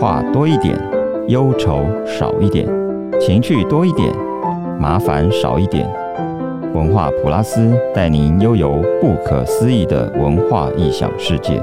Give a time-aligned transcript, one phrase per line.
[0.00, 0.76] 话多一点，
[1.28, 2.66] 忧愁少一点，
[3.20, 4.12] 情趣多一点，
[4.80, 5.88] 麻烦少一点。
[6.74, 11.62] 文化普拉斯带您悠游不可思议的文化异想世界。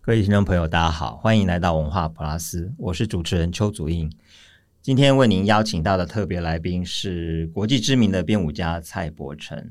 [0.00, 4.10] 各位听众朋友，大家好，欢迎来到文化普拉斯，我是主持人邱祖印。
[4.80, 9.70] 今天为您邀请到的特别来宾是国际知名的编舞家蔡伯成。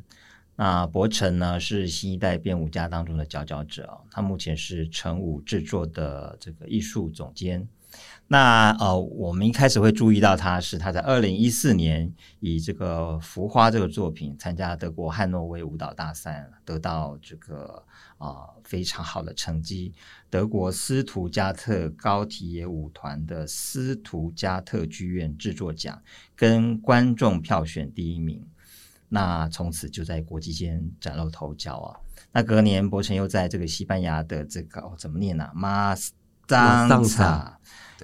[0.63, 7.67] 那柏成呢，是新一代编舞家当中的佼佼者，他目前是成舞制作的这个艺术总监。
[8.27, 17.83] 那呃，我们一开始会注意到他是他在二零一四年以这个《浮花》这个作品参加德国汉诺威舞蹈大赛，得到这个
[18.19, 19.95] 啊、非常好的成绩，
[20.29, 26.03] 德国斯图加特高提耶舞团的斯图加特剧院制作奖
[26.35, 28.45] 跟观众票选第一名。
[29.13, 31.99] 那从此就在国际间崭露头角啊！
[32.31, 35.51] 那隔年，伯承又在这个西班牙的这个、哦、怎么念呢、啊？
[35.53, 35.93] 马
[36.47, 37.59] 桑萨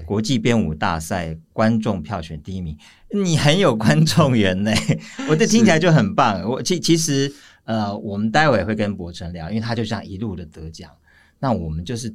[0.06, 2.78] 国际编舞大赛观众票选第一名，
[3.10, 4.72] 你很有观众缘呢。
[5.30, 6.44] 我这听起来就很棒。
[6.44, 10.92] 我其其实呃，我们待会会跟伯承聊，因为他就这样一路的得奖。
[11.40, 12.14] 那我们就是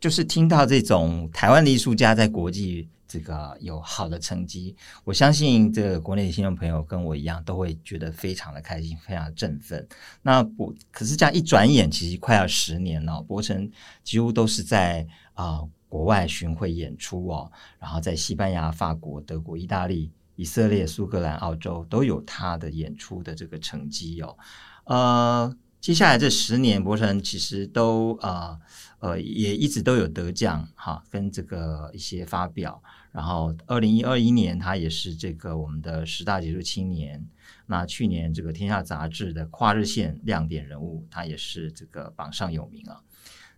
[0.00, 2.88] 就是听到这种台湾的艺术家在国际。
[3.10, 9.84] 这个有好的成绩，我相信这个国内的听众朋友跟我一样都会觉得非常的开心，非常的振奋。
[10.22, 13.20] 那我，可是这样一转眼，其实快要十年了。
[13.20, 13.68] 博成
[14.04, 17.50] 几乎都是在啊、呃、国外巡回演出哦，
[17.80, 24.38] 然后在西班牙、法国、德国、意大利、以色列、苏格兰、澳洲都有他的演出的这个成绩哦。
[24.84, 28.56] 呃，接下来这十年，博成其实都啊
[29.00, 32.80] 呃，呃也一直都有得奖哈，跟这个一些发表。
[33.12, 37.26] 然后，二零二一年，他也是这个我们的十大杰出青年。
[37.66, 43.02] 那去年这个《天下》杂志的跨日线亮点人物，他也是这个榜上有名啊。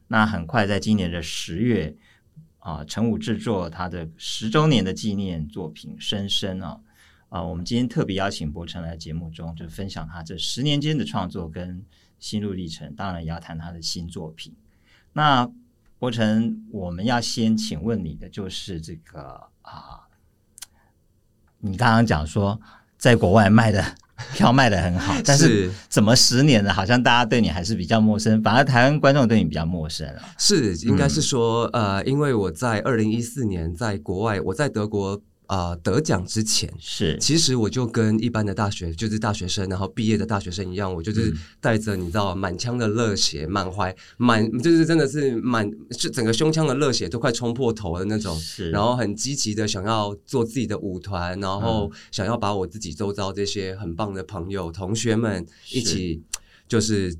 [0.08, 1.94] 那很快，在今年的十月
[2.58, 6.80] 啊，成武制作他的十周年的纪念作品《深深》啊
[7.28, 11.84] 啊，我们今天特别邀请柏成来节目中，就分享他这十年间的创作跟
[12.18, 14.54] 心路历程，当然也要谈他的新作品。
[15.12, 15.50] 那
[16.02, 19.20] 柏成，我们要先请问你的就是这个
[19.62, 20.02] 啊，
[21.60, 22.60] 你刚刚讲说
[22.98, 23.80] 在国外卖的
[24.32, 30.22] 票卖的很好，但是怎么十年了，好像大家对你还是比较陌生，反而台湾观众对你比较陌生了。
[30.36, 35.22] 是，应该是说，嗯、呃，因为我在二零一四年在国外，我在德国。
[35.52, 36.72] 啊、呃，得奖之前。
[36.78, 41.30] 是，其实我就跟一般的大学，就是大学生，然后毕业的大学生一样，我就是
[41.60, 56.22] 带着你知道满腔的热血，满怀满就是真的是满，就整个胸腔的热血都快冲破头的那种，是，然后很积极的想要做自己的舞团，然后想要把我自己周遭这些很棒的朋友、同学们一起，
[56.66, 57.14] 就是。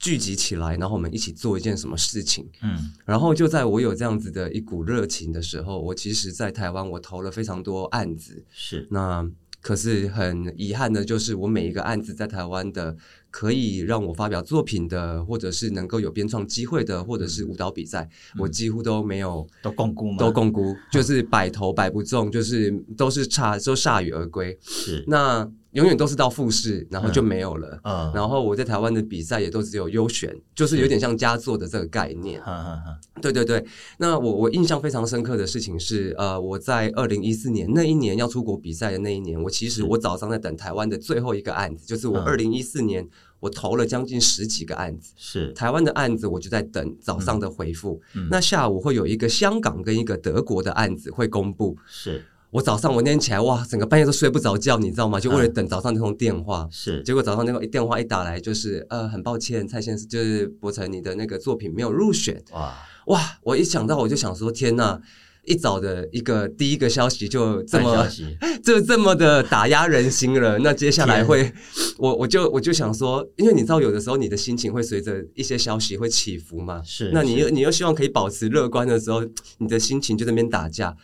[0.00, 2.48] 聚集起来，然后我们一起做一件什么事情。
[2.62, 8.44] 嗯，然后就在我有这样子的一股热情的时候，我其实，在台湾我投了非常多案子。
[8.50, 9.30] 是，那
[9.60, 12.96] 可是很遗憾的，就是我每一个案子在台湾的。
[13.32, 18.02] 可以让我发表作品的，或者是能够有编创机会的，或者是舞蹈比赛，
[18.34, 20.16] 嗯、我几乎都没有都摃龟吗？
[20.18, 24.58] 都摃龟，就是摆头摆不中，就是都是差都铩羽而归。
[24.60, 27.78] 是，那永远都是到复试，然后就没有了。
[27.84, 32.40] 嗯，然后我在台湾的比赛也都只有优选，就是有点像佳作的这个概念。
[32.40, 32.98] 哈哈哈。
[33.22, 33.64] 对对对，
[33.98, 43.08] 那我我印象非常深刻的事情是，呃，我在二零一四年那一年要出国比赛的那一年，我其实我早上在等台湾的最后一个案子，就是我二零一四年。
[43.40, 47.98] 我投了将近十几个案子，是台湾的案子，我就在等早上的回复。
[48.12, 51.74] 嗯嗯、那下午会有一个香港跟一个德国的案子会公布。
[51.86, 55.20] 是我早上我那天起来，哇，整个半夜都睡不着觉，你知道吗？
[55.20, 56.62] 就为了等早上那通电话。
[56.62, 62.42] 嗯、是结果早上那个一电话一打来，就是呃，很抱歉，蔡先生，就是博成，你的那个作品没有入选。
[62.52, 62.74] 哇
[63.06, 63.38] 哇！
[63.42, 65.00] 我一想到我就想说，天呐！
[65.46, 68.06] 一早的一个第一个消息就这么
[68.62, 70.58] 就这么的打压人心了。
[70.58, 71.50] 那接下来会，
[71.96, 76.82] 我我就我就想说，因为你知道，有的时候你的心情会随着一些消息会起伏嘛。
[76.84, 79.24] 是，那你又你又希望可以保持乐观的时候，
[79.58, 80.94] 你的心情就在那边打架。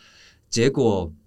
[0.51, 1.11] 结果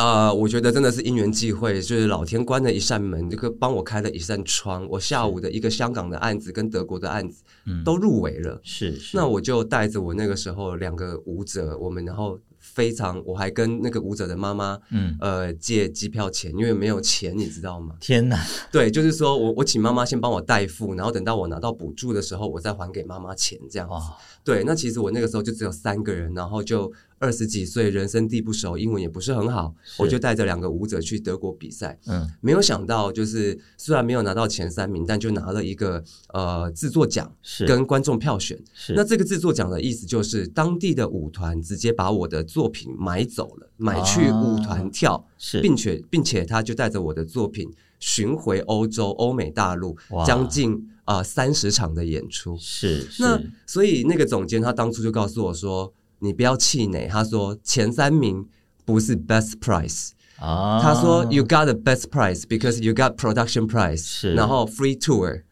[0.00, 4.86] 呃，我觉得真的是因缘际会，就是老天关了一扇门，这个帮我开了一扇窗。
[4.88, 7.42] 我下午的一个香港的案子跟德国的案子。
[7.84, 17.94] 都入围了，是，是，那我就带着我那个时候两个舞者，我们然后非常，我还跟那个舞者的妈妈，嗯，呃，借机票钱，因为没有钱，你知道吗？
[18.00, 23.94] 天哪，对，就是说我我请妈妈先帮我代付，然后等到我拿到补助的时候，我再还给妈妈钱，这样子。
[23.94, 24.02] 哦、
[24.42, 31.98] 对，那其实我那个时候就只有三个人，然后就二十几岁，人生地不熟，英文也不是很好，我就带着两个舞者去德国比赛。
[32.06, 36.02] 嗯，没有想到，就是虽然没有拿到前三名，但就拿了一个
[36.32, 37.30] 呃制作奖，
[37.68, 38.58] 跟观众票选。
[38.72, 49.94] 是，那这个制作奖的意思就是，当地的舞团直接把我的作品买走了，买去舞团跳，哦、是，并且并且他就带着我的作品巡回欧洲、欧美大陆，
[50.26, 52.56] 将近啊三十场的演出。
[52.58, 55.92] 是，是，那所以那个总监他当初就告诉我说。
[56.20, 58.46] 你不要气馁，他说前三名
[58.84, 65.42] 不是 best price 啊，他说 you got the best price because you got production price，是，然后 free tour，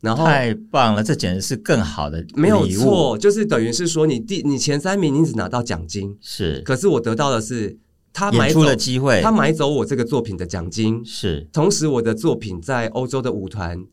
[0.00, 7.78] 然后太棒了，这简直是更好的，没有错，就是等于是说你第你前三名你只拿到奖金，是，可是我得到的是
[8.12, 13.84] 他买出了机会，他买走我这个作品的奖金，是，同时我的作品在欧洲的舞团。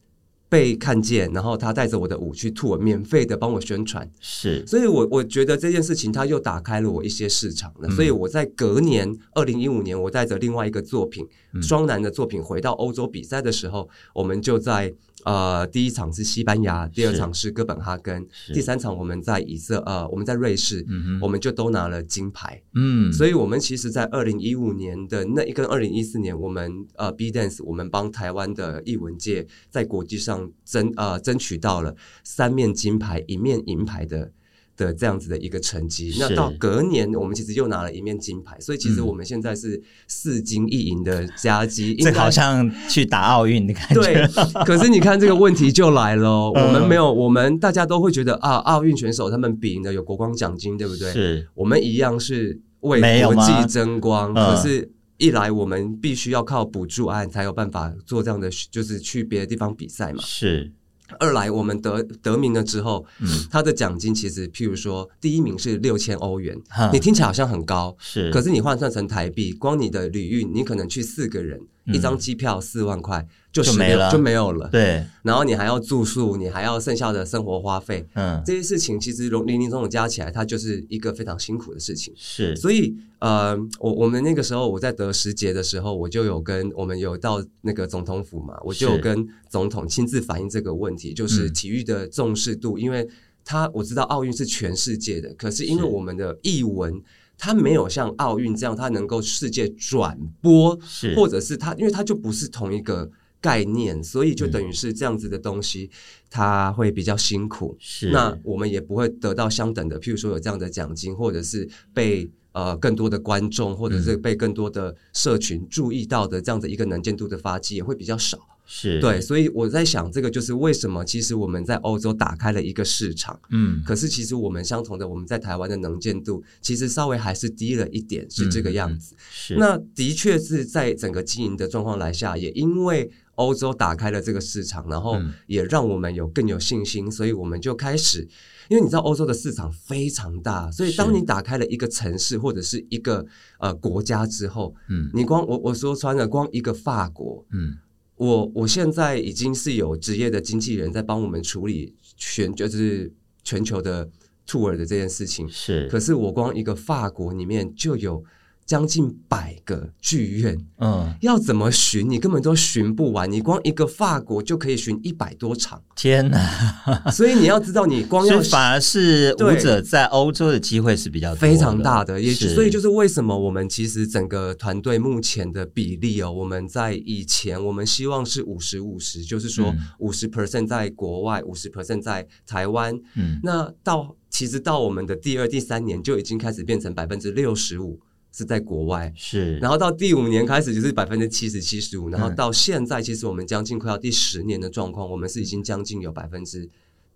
[0.47, 14.93] 被看见，然后他带着我的舞去 tour，免费的帮我宣传，是，所以我我觉得这件事情他又打开了我一些市场了，嗯、所以我在隔年二零一五年，我带着另外一个作品，嗯、双男的作品回到欧洲比赛的时候，我们就在。
[15.25, 22.61] 呃，第一场是西班牙，第二场是哥本哈根，第三场我们在以色，呃，我们在瑞士，嗯、我们就都拿了金牌。
[22.75, 34.31] 嗯，所以我们其实，在二零一五年的那一跟二零一四年，我们呃 B Dance，我们帮台湾的艺文界在国际上争呃争取到了三面金牌，一面银牌的。
[34.77, 43.95] 的这样子的一个成绩，那到隔年我们其实又拿了一面金牌，所以其实我们现在是四金一银的佳绩，这好像去打奥运的感觉。
[44.01, 44.27] 对，
[44.65, 51.11] 可是你看这个问题就来了，我们没有，我们大家都会觉得啊，奥运选手他们比赢的有国光奖金，对不对？
[51.11, 60.21] 是，我们一样是为国际争光，可是，一来我们必须要靠补助案才有办法做这样的，就是去别的地方比赛嘛。
[60.21, 60.73] 是。
[61.19, 66.57] 二来，我们得得名了之后，嗯，他的奖金其实，譬如说，第一名是六千欧元，
[66.91, 73.27] 你听起来好像很高，是，可是你换算成台币，光你的旅运，你可能去四个人，嗯、一张机票四万块。
[73.55, 74.67] 就，就没了，就没有了。
[74.67, 82.13] 对，然后你还要住宿，你还要剩下的生活花费，嗯，这些事情其实零零总总加起来，它就是一个非常辛苦的事情。
[82.17, 93.07] 是，所以呃，我我们那个时候我在得时节的时候，我就有跟我们有到那个总统府嘛，我就有跟总统亲自反映这个问题，就是体育的重视度，嗯、因为
[93.45, 97.01] 他我知道奥运是全世界的，可是因为我们的译文。
[97.37, 103.09] 它没有像奥运这样，它能够世界转播，是或者是它，因为它就不是同一个
[103.41, 105.89] 概念，所以就等于是这样子的东西，
[106.29, 107.75] 它会比较辛苦。
[107.79, 118.39] 是，那我们也不会得到相等的，譬如说有这样的奖金，或者是被呃更多的观众，或者是被更多的社群注意到的这样的一个能见度的发迹，也会比较少。
[118.65, 118.99] 是。
[118.99, 129.15] 对，所以我在想，这个就是为什么其实我们在欧洲打开了一个市场，嗯，可是其实我们相同的，我们在台湾的能见度其实稍微还是低了一点，是这个样子。
[129.15, 135.17] 嗯、是，那的确是在整个经营的状况来下，也因为欧洲打开了这个市场，然后
[135.47, 138.27] 也让我们有更有信心，所以我们就开始，
[138.69, 143.25] 因为你知道欧洲的市场非常大，所以当你打开了一个城市或者是一个
[143.59, 147.77] 呃国家之后，嗯，你光我我说穿了，光一个法国，嗯。
[148.15, 153.11] 我我现在已经是有职业的经纪人在帮我们处理全就是
[153.43, 154.09] 全球的
[154.47, 155.87] tour 的这件事情，是。
[155.89, 158.23] 可是我光一个法国里面就有。
[158.65, 162.09] 将近百个剧院，嗯，要怎么巡？
[162.09, 163.31] 你根本都巡不完。
[163.31, 167.11] 你光一个法国就可以巡一百多场，天哪！
[167.11, 172.19] 所以你要知道，你光要 反而是舞者在欧洲的机会是比较非常大的。
[172.19, 182.99] 也是所以就是为什么我们其实整个团队目前的比例哦，我们在以前我们希望是五十五十，就是说五十 percent 在国外，五十 percent 在台湾。
[183.13, 187.99] 嗯，那到其实到我们的第二、第三年就已经开始变成百分之六十五。
[188.35, 196.69] 是在国外，是，然后到第五年开始就是百分之七十七十五，然后到现在其实我们将近快要第十年的状况，我们是已经将近有百分之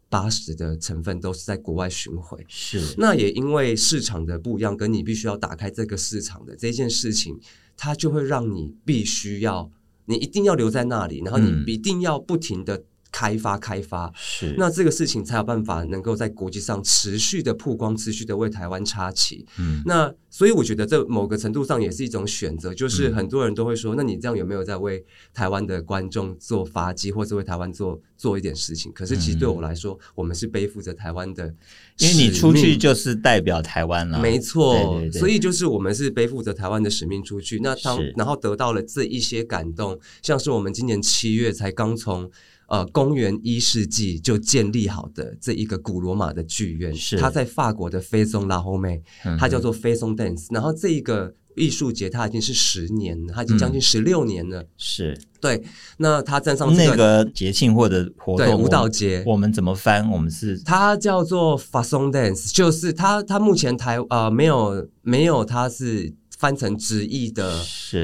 [0.07, 2.95] 八十的成分都是在国外巡回，是。
[2.97, 7.37] 那也因为市场的不一样，跟你必须要打开这个市场的这件事情，
[7.75, 9.69] 它就会让你必须要，
[10.05, 12.85] 你一定要留在那里，然后你一定要不停的。
[13.11, 19.45] 开发开发是，那这个事情才有办法能够在国际上持续的曝光，持续的为台湾插旗。
[19.57, 28.91] 嗯，那所以我觉得这某个程度上也是一种选择，就是很多人都会说，嗯、那你这样有没有在为台湾的观众做发迹，或是为台湾做做一点事情？
[28.93, 31.47] 可是其实对我来说，嗯、我们是背负着台湾的，
[31.97, 34.75] 因为你出去就是代表台湾了，没错。
[34.75, 37.59] 对对对，所以就是我们是背负着台湾的使命出去。
[37.61, 42.29] 那当然后得到了这一些感动，像是我们今年七月才刚从。
[42.69, 47.17] 呃公元一世纪就建立好的这一个古罗马的剧院，是。
[47.17, 48.99] 它在法国的 Faison La Home，
[49.37, 51.33] 它叫做 Faison Dance，然后这一个。
[51.55, 54.61] 艺术节，它已经是十年了，它已经将近十六年了。
[54.61, 55.21] 嗯、是。
[55.41, 55.61] 对，
[55.97, 60.09] 那它站上、这个、那个节庆或者活动，对舞蹈节，我们怎么翻？
[60.09, 67.59] 我们是它叫做 Façon Dance，就是它它目前台呃没有没有它是翻成直译的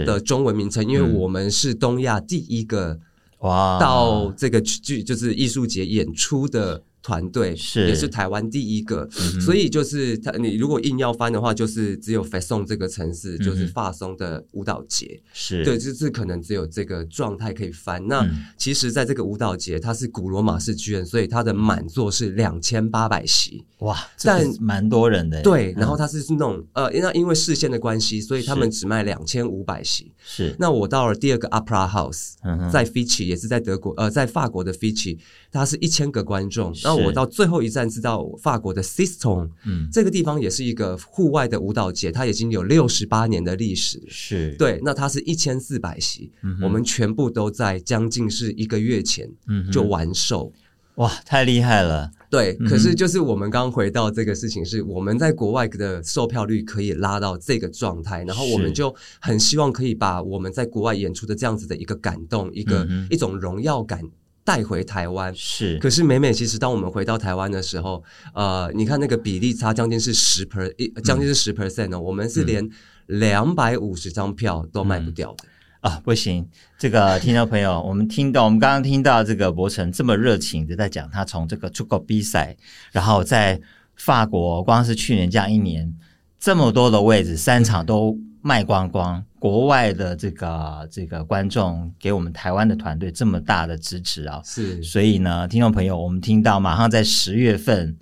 [0.06, 3.00] 的中文名称，因为我们是东亚第一个
[3.40, 6.84] 哇到这个剧就是艺术节演出的。
[7.06, 7.88] 团队是。
[7.88, 15.64] 也是台湾第一个，嗯、所以就是他，你如果硬要翻的话，就是只有 Façon 这个城市，嗯、就是发松的舞蹈节，是。
[15.64, 18.04] 对，就是可能只有这个状态可以翻。
[18.08, 25.44] 那、嗯、其实，在这个舞蹈节，它是古罗马式剧院，所以它的满座是两千八百席，哇，但蛮多人的。
[25.44, 30.12] 对，然后它是那种呃，那因为视线的关系，所以他们只卖两千五百席。
[30.24, 35.20] 是，那我到了第二个 Opera House，、嗯、在 Fieschi 也是在德国，呃，在法国的 Fieschi，
[35.56, 36.74] 它是一千个观众。
[36.84, 44.04] 那我到最后一站是到法国的 Siston，嗯，这个地方也是一个户外的舞蹈节，它已经有六十八年的历史。
[44.10, 50.52] 是对，那它是一千四百席，嗯，我们全部都在将近是一个月前，嗯，就完售。
[50.96, 52.10] 哇，太厉害了！
[52.30, 64.02] 对，可是就是我们刚回到这个事情，是我们在国外的售票率可以拉到这个状态，然后我们就很希望可以把我们在国外演出的这样子的一个感动，一个一种荣耀感。
[64.46, 65.34] 带回台湾。
[65.36, 68.02] 是，可是每每其实当我们回到台湾的时候，
[68.34, 72.66] 呃，你看那个比例差将近是十 per 一，将近是十 percent 哦，我们是连
[73.08, 75.46] 两百五十张票都卖不掉的、
[75.82, 76.02] 嗯、啊！
[76.06, 76.48] 不行，
[76.78, 82.56] 这个听众朋友， 我们听到我们刚刚听到这个博成这么热情的在讲，他从这个出国比赛，
[82.92, 83.60] 然后在
[83.96, 85.94] 法国光是去年这样一年，
[86.40, 88.18] 这么多的位置，三场都。
[88.48, 94.42] 卖光光，国外的这个这个观众给我们台湾的团队这么大的支持啊！
[94.44, 97.96] 是，所以呢，听众朋友，我们听到马上在十月份，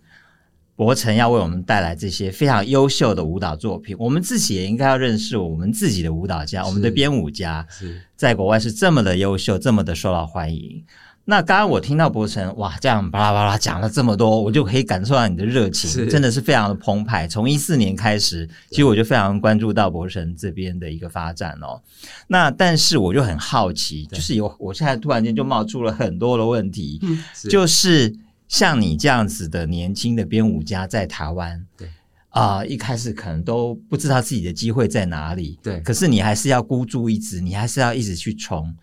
[0.77, 10.81] 博成要为我们带来这些非常优秀的舞蹈作品，我们自己也应该要认识我们自己的舞蹈家，我们的编舞家，是在国外是这么的优秀，这么的受到欢迎。
[11.25, 17.25] 那刚刚我听到博成哇，这样巴拉巴拉讲了这么多，我就可以感受到你的热情，真的是非常的澎湃。
[17.25, 21.82] 从一四年开始，其实我就非常关注到博成这边的一个发展哦。
[22.27, 27.00] 那但是我就很好奇，就是有我现在突然间就冒出了很多的问题，
[27.34, 28.13] 是就是
[28.50, 31.88] 像你这样子的年轻的编舞家在台湾，对
[32.32, 38.75] 啊、呃，一开始可能都不知道自己的机会在哪里，对，可是你还是要孤注一掷，你还是要一直去冲。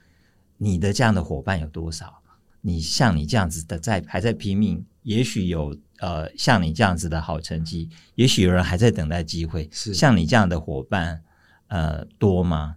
[0.63, 2.20] 你的这样的伙伴有多少？
[2.61, 9.69] 你像你这样子的在还在拼命，也许有呃像你这样子的好成绩，也许有人还在等待机会。
[9.73, 11.23] 是像你这样的伙伴，
[11.69, 12.77] 呃多吗？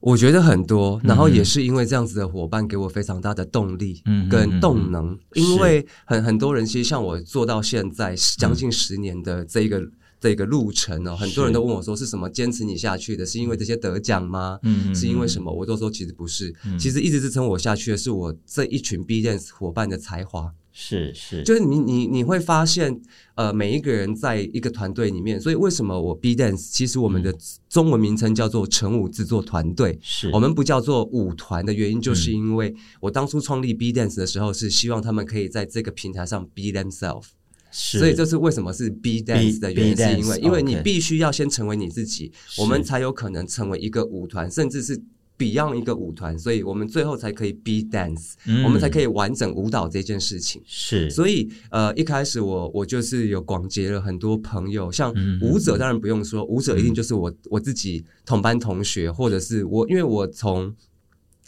[0.00, 5.18] 我觉得很多，然后也是因为这样子的伙伴给我非常大的动力跟动能。
[5.34, 9.82] 因为很很多人其实像我做到现在将近十年的这一个。
[10.18, 13.24] 嗯这个路程哦，很多人都问我说：“是什么坚持你下去的？
[13.24, 14.58] 是因为这些得奖吗？
[14.64, 20.52] 嗯，是因为什么？”我都说其实不是，嗯、其实一直支撑我下去的是我这一群 B Dance 伙伴的才华。
[20.72, 23.00] 是是，就是你你你会发现，
[23.34, 27.32] 呃，每一个人在一个团队里面，所以为什么我 B Dance 其实我们的
[27.68, 37.26] 中文名称叫做成舞制作团队，是我们不叫做舞团的原因，就是因为我当初创立 B Dance 的时候，是希望他们可以在这个平台上 be themselves。
[37.70, 45.00] 是，所以这是为什么是 B Dance 的原因，是因为因为你必须要先成为你自己，我们才有可能成为一个舞团，甚至是
[45.36, 48.32] Beyond 一个舞团，所以我们最后才可以 B Dance，
[48.64, 50.60] 我们才可以完整舞蹈这件事情。
[50.66, 60.74] 是，所以呃一开始我我就是有广结了很多朋友，像舞者当然不用说，舞者一定就是我我自己同班同学，或者是我因为我从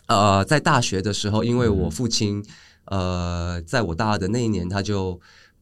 [0.06, 2.44] 呃在大学的时候，因为我父亲
[2.84, 5.20] 呃在我大二的那一年他就。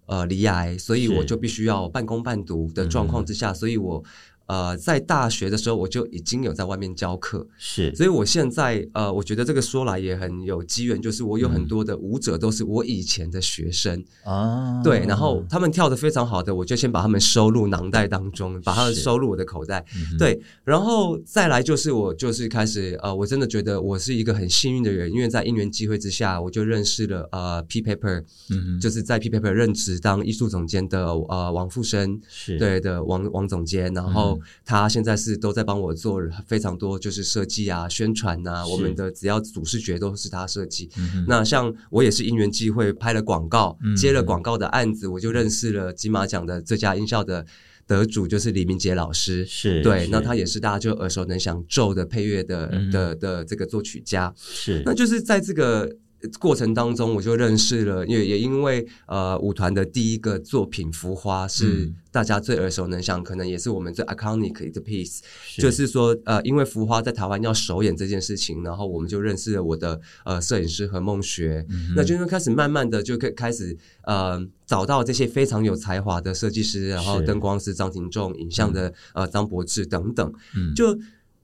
[0.09, 4.03] 呃，离癌，所以我就必须要半工半读的状况之下，所以我。
[4.49, 14.03] 呃，在大学的时候我就已经有在外面教课，是，所以我现在呃，我觉得这个说来也很有机缘，就是我有很多的舞者都是我以前的学生。
[14.25, 19.85] 啊，对，然后他们跳的非常好的，我就先把他们收入囊袋当中，把他们收入我的口袋，
[20.19, 32.59] 对，然后再来就是我就是开始呃，我真的觉得我是一个很幸运的人，因为在因缘机会之下，我就认识了呃 P Paper，嗯，就是在 P Paper 任职当艺术总监的呃王富生，是。
[32.59, 34.38] 对的王王总监，然后。
[34.65, 40.89] 他现在是都在帮我做非常多，就是设计啊、宣传啊，我们的只要主视觉都是他设计。
[40.97, 47.45] 嗯、那像我也是因缘际会拍了广告，嗯、接了广告的案子，我就认识了金马奖的最佳音效的
[47.87, 49.45] 得主，就是李明杰老师。
[49.47, 54.33] 是对，是那他也是大家就耳熟能详咒的配乐的、嗯、的的这个作曲家。
[54.37, 55.97] 是，那就是在这个
[56.41, 65.21] 过程当中，我就认识了，也也因为呃舞团的第一个作品《浮花》是大家最耳熟能详，可能也是我们最 iconic 的 piece。
[65.47, 65.63] 是。
[65.63, 80.99] 就是说，呃，因为《浮花》在台湾要首演这件事情，然后我们就认识了我的呃摄影师何梦学，那就开始慢慢的就开开始呃找到这些非常有才华的设计师，然后灯光师张庭仲、影像的呃张博志等等，嗯、就。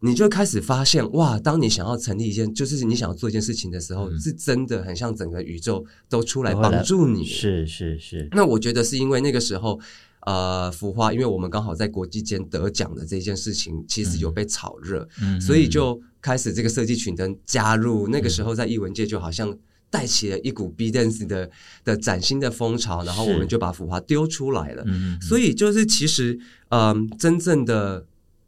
[0.04, 7.24] 你就开始发现哇，当你想要成立一件，就是你想要做一件事情的时候，嗯、是真的很像整个宇宙都出来帮助你。
[7.24, 8.28] 是是是。
[8.32, 9.80] 那我觉得是因为那个时候，
[10.26, 18.06] 呃，浮花，因为我们刚好在国际间得奖的这件事情，其实有被炒热，嗯、所以就开始这个设计群的加入。
[18.06, 19.56] 嗯、那个时候在艺文界就好像
[19.88, 21.50] 带起了一股 B Dance 的
[21.82, 24.84] 的崭新的风潮，然后我们就把浮华丢出来了。
[24.86, 28.04] 嗯、所以就是其实，嗯、呃，真正的。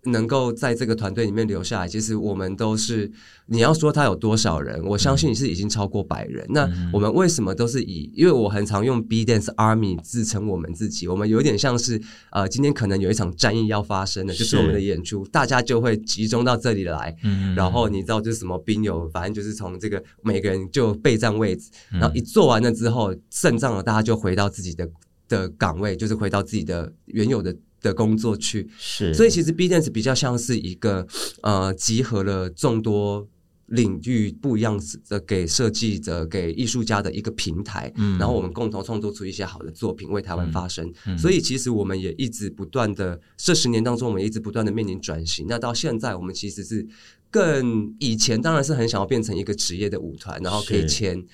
[0.07, 3.11] 能够在这个团队里面留下来，其实我们都是。
[3.49, 6.45] 你要说他有多少人，我相信你是已经超过百人。
[6.49, 8.11] 嗯、那我们为什么都是以？
[8.13, 11.07] 因为我很常用 B Dance Army 自称我们自己。
[11.07, 17.17] 我们有点像是呃，今天可能有一场战役要发生的，就是我们的演出，大家就会集中到这里来。
[17.23, 24.89] 嗯，然后你知道就是什么兵友，反正就是从这个每个人就备战位置，然后一做完了之后，胜仗了，大家就回到自己的
[25.29, 27.57] 的岗位，就是回到自己的原有的。
[27.87, 31.07] 的工作去是，所以其实 B Dance 比较像是一个
[31.43, 33.27] 呃，集合了众多
[33.67, 40.87] 领域不一样的给设计者、给艺术家的一个平台，嗯，然后我们共同创作出一些好的作品，为台湾发声。
[41.07, 45.47] 嗯嗯、所以其实我们也一直不断的这十年当中，我们一直不断的面临转型。
[45.49, 46.87] 那到现在，我们其实是
[47.31, 51.25] 更以前当然是很想要变成一个职业的舞团，然后可以签。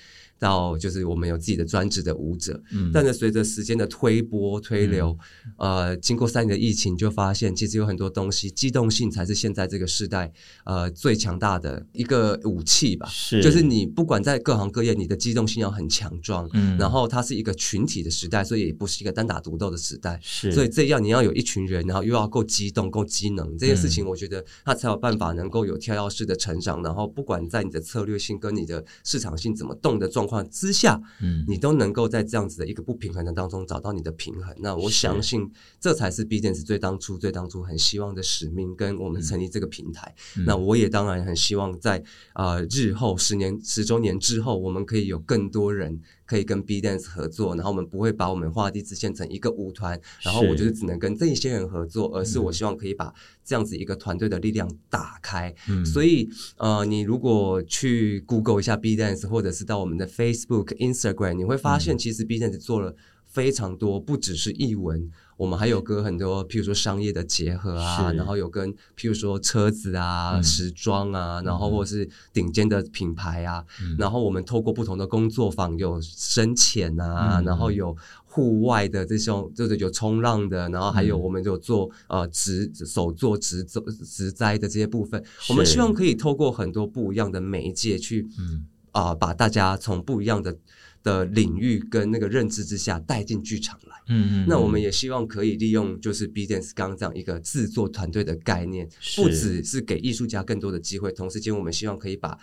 [0.43, 5.17] 到就是我们有自己的专职的舞者，嗯，但是随着时间的推波推流，
[5.57, 10.29] 嗯、呃，经过三年的疫情，就发现其实有很多东西，机动性才是现在这个时代
[10.65, 13.07] 呃最强大的一个武器吧。
[13.09, 20.19] 是，就是你不管在各行各业，你的机动性要很强壮，嗯，然后它是一个群体的时代，所以也不是一个单打独斗的时代。
[20.21, 26.83] 是，所以这样你要有一群人，然后又要够机动、够机能，这件事情，我觉得它才有办法能够有跳跃式的成长。
[26.83, 30.32] 然后不管在你的策略性跟你的市场性怎么动的状况。
[30.41, 34.55] 之下，嗯，你都能够在这样子的一个不平衡的当中找到你的平衡。
[34.59, 40.15] 那我相信，这才是 B Dance 最当初、最当初很希望的使命，跟我们成立这个平台。
[40.37, 45.99] 嗯、那我也当然很希望在啊、呃、日后十年、十周年之后，我们可以有更多人。
[46.25, 55.53] 可以跟 B Dance 合作，然后我们不会把我们画地自限成一个舞团，然后我就是只能跟这一些人合作，而是我希望可以把这样子一个团队的力量打开。
[55.69, 62.95] 嗯，所以呃，你如果去 Google 一下 B Dance，或者是到我们的 Facebook、Instagram，你会发现其实 B Dance 做了
[63.33, 65.11] 非常多，不只是译文。
[65.35, 88.67] 我们还有跟很多，譬如说商业的结合啊，然后有跟譬如说车子啊、嗯、时装啊，然后或是顶尖的品牌啊，嗯、然后我们透过不同的工作坊，有深潜啊，嗯、然后有户外的这种，就是有冲浪的，然后还有我们有做呃植手做植植栽的这些部分，我们希望可以透过很多不一样的媒介去，嗯。
[88.91, 90.55] 啊、呃，把大家从不一样的。
[91.03, 98.87] 的领域跟那个认知之下带进剧场来，嗯，嗯嗯，那我们也希望可以利用就是 B Dance 刚刚这样一个制作团队的概念，
[99.17, 102.37] 不只是给艺术家更多的机会，同时间我们希望可以把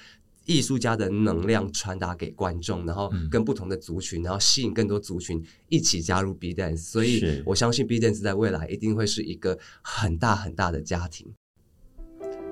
[0.44, 11.26] 艺术家的能量传达给观众，然后跟不同的族群，然后吸引更多族群一起加入 B Dance，所以我相信 B Dance 在未来一定会是一个很大很大的家庭。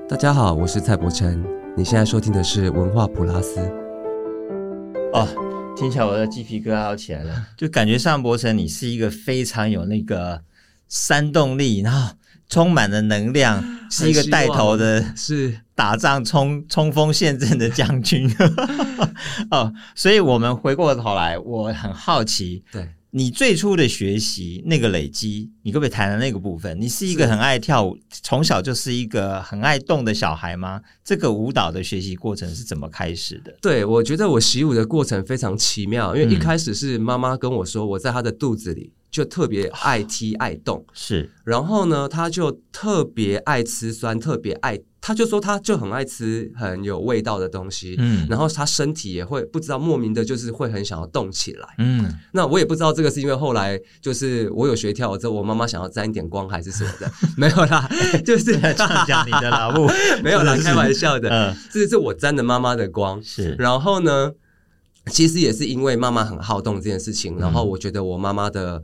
[0.09, 1.45] 大家好，我是蔡伯成，
[1.77, 3.61] 你现在收听的是文化普拉斯。
[5.13, 5.48] 哦。
[5.79, 10.43] 听起来我的鸡皮疙瘩都起来了， 就感觉上博成你是一个非常有那个
[10.89, 12.17] 煽动力，然后
[12.49, 18.29] 充满了能量， 是一个带头的，是打仗冲 冲锋陷阵的将军。
[19.53, 22.89] 哦，所以我们回过头来，我很好奇，对。
[23.11, 26.79] 你最初的学习那个累积，你可不可以谈谈那个部分？
[26.79, 30.83] 你是一个很爱跳舞，从小就是一个很爱动的小孩吗？
[31.03, 33.57] 这个舞蹈的学习过程是怎么开始的？
[33.63, 44.79] 对，我觉得我习舞的过程非常奇妙，因为一开始是妈妈跟我说，我在她的肚子里就特别爱踢爱动，是，然后呢，她就特别爱吃酸，特别爱。
[45.01, 57.89] 他就说，他就很爱吃很有味道的东西，嗯，然后他身体也会不知道莫名的，就是会很想要动起来，嗯，那我也不知道这个是因为后来就是我有学跳之后，我妈妈想要沾一点光还是什么的， 没有啦，
[58.25, 58.59] 就是
[59.07, 59.89] 讲你的老母，
[60.23, 64.33] 没有啦，开玩笑的，嗯，这是我沾的妈妈的光，是，然后呢，
[65.07, 68.83] 其实也是因为妈妈很好动这件事情，然后我觉得我妈妈的。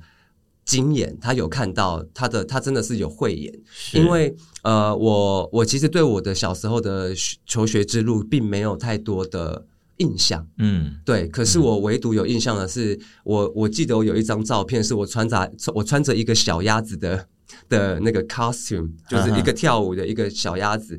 [0.64, 3.52] 经验，他有看到他的，他真的是有慧眼。
[3.92, 7.12] 因为呃，我我其实对我的小时候的
[7.46, 9.66] 求学之路并没有太多的
[9.98, 10.46] 印象。
[10.58, 11.28] 嗯，对。
[11.28, 17.26] 可是我唯独有印象的是，我我记得我有一张照片，是我穿着我穿着一个小鸭子的
[17.68, 20.98] 的那个 costume，就是一个跳舞的一个小鸭子。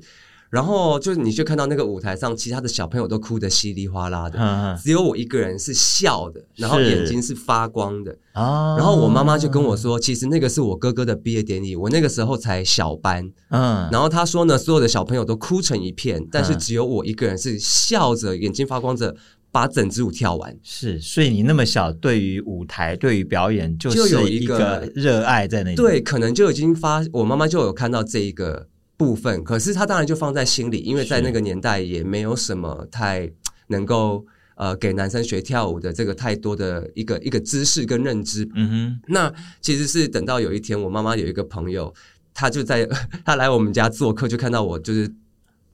[0.56, 8.18] 然后就是，你就看到那个舞台上，其他的小朋友都哭得稀里哗啦的，嗯、只有我一个人是笑的，然后眼睛是发光的。
[8.34, 13.30] 然后我妈妈就跟我说，其实那个是我哥哥的毕业典礼，我那个时候才小班。
[13.50, 19.14] 嗯，然后她说呢，所有的小朋友都哭成一片，但是只有我一个人是笑着，眼睛发光着，
[19.52, 20.58] 把整支舞跳完。
[20.64, 25.76] 是，所以你那么小，对于舞台，对于表演，就有一个热爱在那里。
[25.76, 28.70] 对，可能就已经发，我妈妈就有看到这一个。
[28.98, 33.30] 部分，可是他当然就放在心里，因为在那个年代也没有什么太
[33.68, 38.48] 能够呃给男生学跳舞的这个太多的一个一个知识跟认知。
[38.56, 41.94] 嗯哼，那其实是等到有一天，我妈妈有一个朋友，
[42.34, 42.88] 他就在
[43.26, 45.14] 他来我们家做客，就看到我就是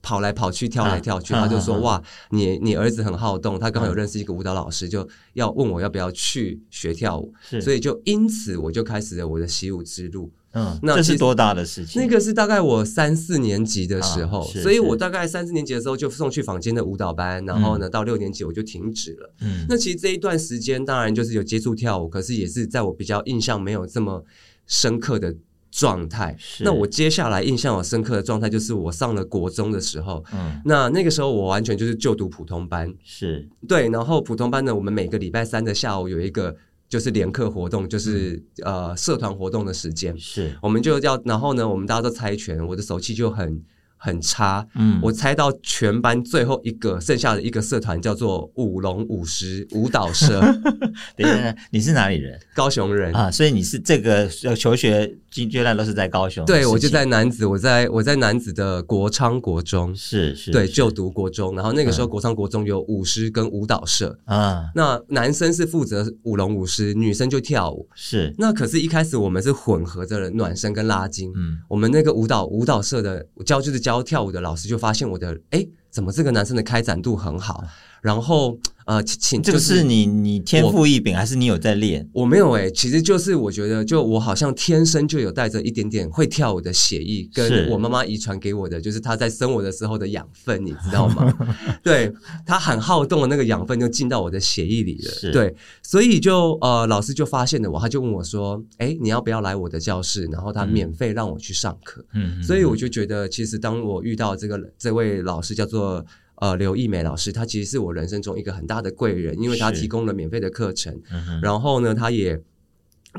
[0.01, 7.31] 跑来跑去、跳来跳去，啊、他就说：“啊、哇，你你儿子很好动。”他刚好有认识一个舞蹈老师，就要问我要不要去学跳舞，
[7.61, 10.31] 所以就因此我就开始了我的习舞之路。
[10.53, 12.01] 嗯，那这是多大的事情？
[12.01, 19.33] 那个是大概我三四年级的时候，啊、所以我大概三四年级的时候就送去坊间的舞蹈班，然后呢，到六年级我就停止了。
[19.41, 24.25] 嗯，那其实这一段时间当然就是有接触跳舞，可是也是在我比较印象没有这么
[24.67, 25.33] 深刻的
[25.71, 26.35] 状态。
[26.37, 36.57] 是那我接下来印象有深刻的状态就是我上了国中的时候，嗯，那那个时候我完全就是就读普通班，是对，然后普通班呢，我们每个礼拜三的下午有一个。
[36.91, 40.53] 就是联课活动，就是、嗯、呃社团活动的时间，是。
[40.61, 43.63] 我们就要，然后呢，我们大家都猜拳，我的手气就很
[44.03, 50.41] 很差，嗯，我猜到全班最后一个剩下的一个社团叫做舞龙舞狮舞蹈社。
[51.15, 52.39] 等一下，你是哪里人？
[52.55, 53.15] 高雄人。
[53.15, 55.15] 啊，所以你是这个求学。
[55.31, 64.19] 阶段都是在高雄，对，我就在男子，我在我在男子的国昌国中，是是，对，就读国中，然后那个时候国昌国中有舞狮跟舞蹈社。
[64.25, 77.63] 啊，那男生是负责舞龙舞狮，女生就跳舞，是，那可是，一开始我们是混合着暖身跟拉筋，嗯，我们那个舞蹈舞蹈社的教就是教跳舞的老师就发现我的，哎，怎么这个男生的开展度很好，
[78.03, 78.59] 然后。
[78.91, 82.05] 呃，请，这个是你你天赋异禀，还是你有在练？
[82.11, 91.33] 我没有哎、欸，其实就是我觉得，就我好像天生就有带着一点点会跳舞的血液，跟我妈妈遗传给我的，就是她在生我的时候的养分，你知道吗？
[91.81, 92.11] 对，
[92.45, 95.31] 她很好动的那个养分就进到我的血液里了。
[95.31, 102.03] 对，所以就呃，老师就发现了我，他就问我说：“哎，你要不要来我的教室？”然后他免费让我去上课。
[102.13, 106.05] 嗯，所以我就觉得，其实当我遇到这个这位老师叫做。
[106.41, 112.41] 呃，刘艺美老师，她其实是我人生中一个很大的贵人，因为她提供了免费的课程，嗯、然后呢，她也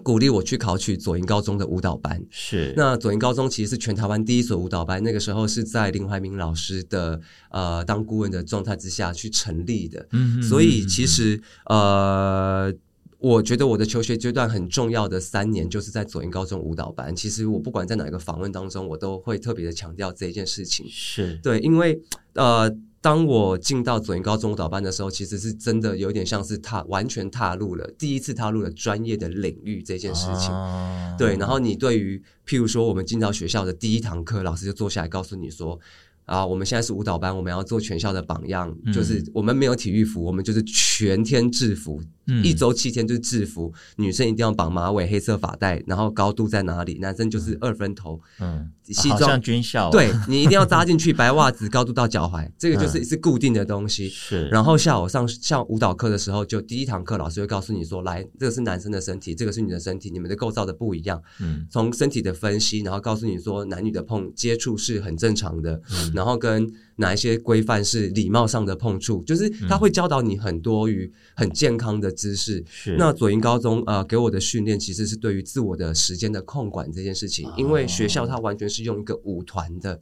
[0.02, 2.20] 鼓励我去考取左营高中的舞蹈班。
[2.30, 10.04] 是，那左营高中其实是全台湾第一所舞蹈班，那个时候是在林怀民老师的呃当顾问的状态之下去成立的。
[10.10, 12.74] 嗯哼，所以其实呃，
[13.18, 17.14] 我觉得我的求学阶段很重要的三年就是在左营高中舞蹈班。
[17.14, 20.84] 其实我不管在哪一个访问当中，我都会特别的强调这一件事情。
[20.90, 22.02] 是对，因为
[22.34, 22.68] 呃。
[23.02, 30.50] 当我进到左营高中舞蹈班的时候，其实是真的有点像是踏完全踏入了第一次踏入了专业的领域这件事情。
[30.54, 35.78] 啊、对，然后你对于譬如说我们进到学校的第一堂课，老师就坐下来告诉你说。
[36.24, 38.74] 啊，我们现在是舞蹈班，我们要做全校的榜样。
[38.84, 43.72] 嗯、就是我们没有体育服，我们就是全天制服，嗯、一周七天就是制服。
[43.96, 46.98] 女生一定要绑马尾、黑色发带，然后高度在哪里？
[47.00, 54.08] 男生就是二分头，嗯，西装、啊、军校、啊，对，你一定要扎 进去，白袜子，高度到脚踝，这个就是是固定的东西。
[54.08, 65.80] 是、嗯，然后下午上上舞蹈课的时候，就第一堂课老师会告诉你说：“来，这个是男生的身体，这个是你的身体，你们的构造的不一样。”嗯，从身体的分析，然后告诉你说男女的碰接触是很正常的。
[66.12, 66.14] 嗯。
[66.14, 72.62] 然后跟哪一些规范是礼貌上的碰触，就是他会教导你很多于很健康的知识。
[72.68, 80.00] 是那左营高中呃给我的训练其实是对于自我的时间的控管这件事情，因为学校它完全是用一个舞团的。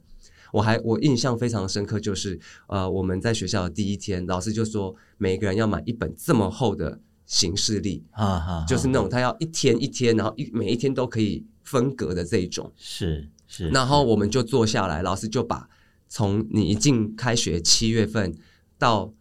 [0.51, 12.69] 我还我印象非常深刻，就是呃我们在学校的第一天，老师就说每个人要买一本这么厚的行事历啊，就是那种他要一天一天，然后一每一天都可以分隔的这一种。
[12.75, 15.67] 是是，然后我们就坐下来，老师就把。
[16.11, 18.37] 从你一进开学七月份
[18.77, 19.13] 到。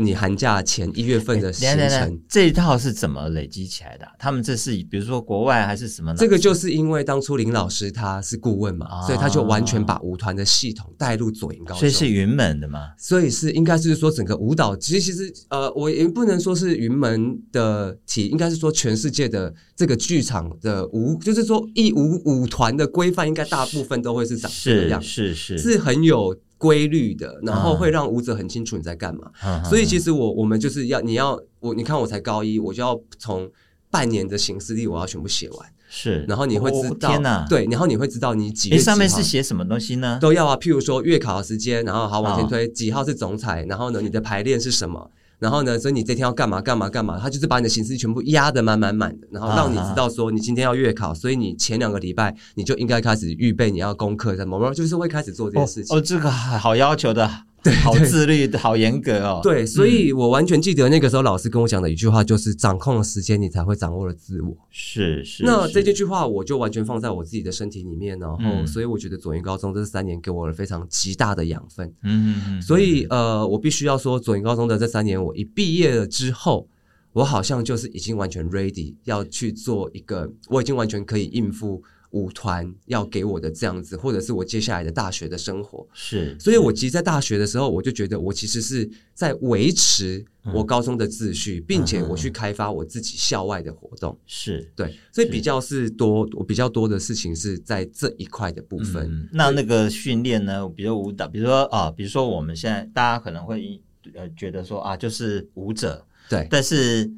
[0.00, 4.06] 你寒假前一月份的行程，这一套是怎么累积起来的？
[4.18, 6.14] 他们这是比如说国外还是什么？
[6.14, 12.90] 这个就是因为当初林老师他是顾问嘛，哦、所以他就完全把舞团的系统带入左营高中，所以是云门的嘛？
[12.98, 26.36] 所以是应该是说整个舞蹈，其实其实呃，我也不能说是云门的体，应该是说全世界的这个剧场的舞，就是说一舞舞团的规范，应该大部分都会是长这样，是是是，是很有。
[26.58, 29.30] 规律的，然后会让舞者很清楚你在干嘛。
[29.42, 33.50] 嗯、所以其实我我们就是要你要我你看我才高一，我就要从
[33.90, 35.68] 半年的行事历我要全部写完。
[35.90, 38.84] 是，然后你会知道，对，然后你会知道你几月几号。
[38.84, 40.18] 上面是写什么东西呢？
[40.20, 45.10] 都要啊，譬如说月考的时间，然后好往前推，几号是总彩，然后呢，你的排练是什么？
[45.38, 47.18] 然后呢，所以你这天要干嘛干嘛干嘛？
[47.18, 55.96] 他就是把你的形式全部压得满满满的，然后让你知道说你今天要月考，所以你前两个礼拜你就应该开始预备你要功课什么，就是会开始做这件事情。
[55.96, 57.47] 哦，这个好要求的。
[57.62, 59.40] 对，好自律，好严格哦。
[59.42, 64.56] 对，所以我完全记得那个时候老师跟我讲的一句话，就是掌控了时间，你才会掌握了自我。
[64.70, 65.42] 是是。
[65.44, 71.86] 那这句话我就完全放在我自己的身体里面，然后，嗯、所以我觉得左营高中这三年给我了非常极大的养分。
[72.04, 72.62] 嗯嗯嗯。
[72.62, 76.68] 所以呃，我必须要说，左营高中的这三年，我一毕业了之后，
[77.12, 81.82] 我好像就是已经完全 ready 要去做一个，我已经完全可以应付。
[82.10, 99.06] 舞团要给我的这样子，或者是我接下来的大学的生活，是，所以我其实，在大学的时候，我就觉得我其实是在维持我高中的秩序，嗯、并且我去开发我自己校外的活动，是对，所以比较是多，我比较多的事情是在这一块的部分。
[99.10, 100.66] 嗯、那那个训练呢？
[100.68, 103.78] 比如舞蹈，比如说啊，比如说我们现在大家可能会
[104.14, 107.10] 呃觉得说啊，就是舞者，对，但是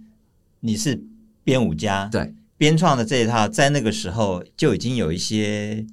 [0.59, 1.01] 你是
[1.45, 2.35] 编舞家，对。
[2.61, 5.87] 编创的这一套，在那个时候就已经有一些。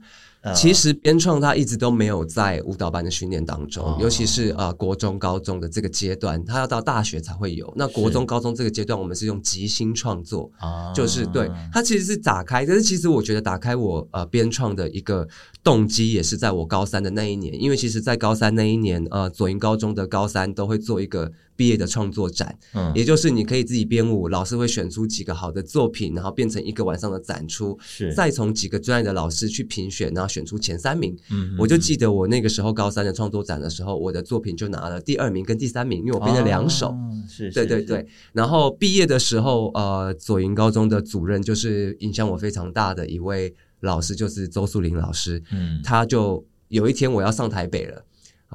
[0.56, 7.74] 其实编创他一直都没有在舞蹈班的训练当中，哦、尤其是呃国中、高中的这个阶段，他要到大学才会有。
[7.76, 10.50] 那国中、高中这个阶段，我们是用即兴创作，
[10.96, 12.66] 是就是对他其实是打开。
[12.66, 15.28] 但是其实我觉得打开我呃编创的一个
[15.62, 28.14] 动机，也是在我高三的那一年，因为其实在高三那一年，呃左营高中的高三都会做一个毕业的创作展，嗯，也就是你可以自己编舞，老师会选出几个好的作品，然后变成一个晚上的展出，是。
[28.14, 30.28] 再从几个专业的老师去评选，然后。
[30.38, 38.06] 选出前三名，嗯，我就记得我那个时候高三的创作展的时候，我的作品就拿了第二名跟第三名，因为我编了两首，哦、是，对对对。
[38.34, 48.04] 然后毕业的时候，呃，左营高中的主任就是影响我非常大的一位老师，就是周素玲老师，嗯，他就有一天我要上台北了，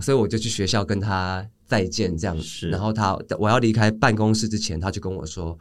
[0.00, 2.42] 所以我就去学校跟他再见，这样子。
[2.42, 5.58] 是然后他我要离开办公室之前，他就跟我说，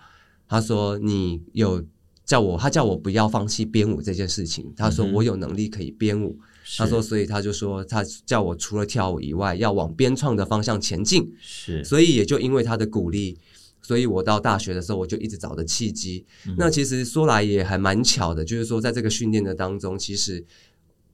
[0.47, 1.82] 他说你有。
[2.24, 4.71] 叫我，他叫我不要放弃编舞这件事情。
[4.78, 6.38] 他说我有能力可以编舞。
[6.39, 6.43] 嗯、
[6.78, 11.30] 他说，所以他就说，他叫我除了跳舞以外，要往编创的方向前进。
[11.41, 13.38] 是，所以也就因为他的鼓励，
[13.82, 16.24] 所以我到大学的时候，我就一直找的契机。
[16.47, 20.45] 嗯、那其实说来也还蛮巧的，就是说在这个训练的当中，其实。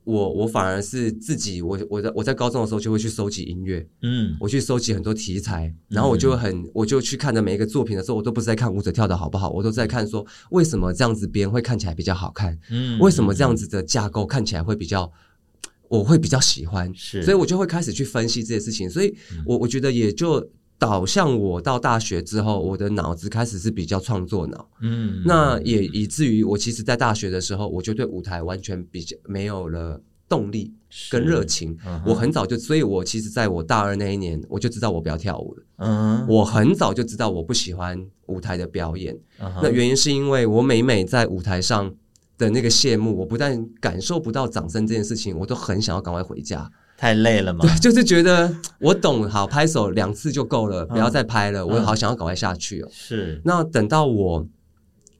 [0.07, 15.11] 我我反而是自己，我我在我在高中的时候就会去收集音乐，嗯，我去收集很多题材，然后我就很我就去看的每一个作品的时候，我都不是在看舞者跳的好不好，我都在看说为什么这样子编会看起来比较好看，嗯，为什么这样子的架构看起来会比较，
[15.89, 19.13] 我会比较喜欢，是，所以我就会开始去分析这些事情，所以
[19.45, 20.49] 我我觉得也就。
[20.79, 30.71] 导向我到大学之后，我的脑子开始是比较创作脑，嗯，那也以至于我其实，在大学的时候，我就对舞台完全比较没有了动力
[31.09, 31.75] 跟热情。
[31.83, 35.63] 嗯、我很早就，所以我其实在我大二那一年，我就知道我不要跳舞了。
[35.77, 39.17] 嗯，我很早就知道我不喜欢舞台的表演。
[39.39, 41.91] 嗯、那原因是因为我每每在舞台上
[42.37, 46.69] 的那个谢幕，我不但感受不到掌声这件事情，我都很想要赶快回家。
[46.97, 47.59] 太累了吗？
[47.61, 51.61] 对，就是觉得我懂，好拍手两次就够了，不要再拍了。
[51.61, 52.89] 嗯、我好想要赶快下去哦。
[52.91, 54.47] 是，那等到我。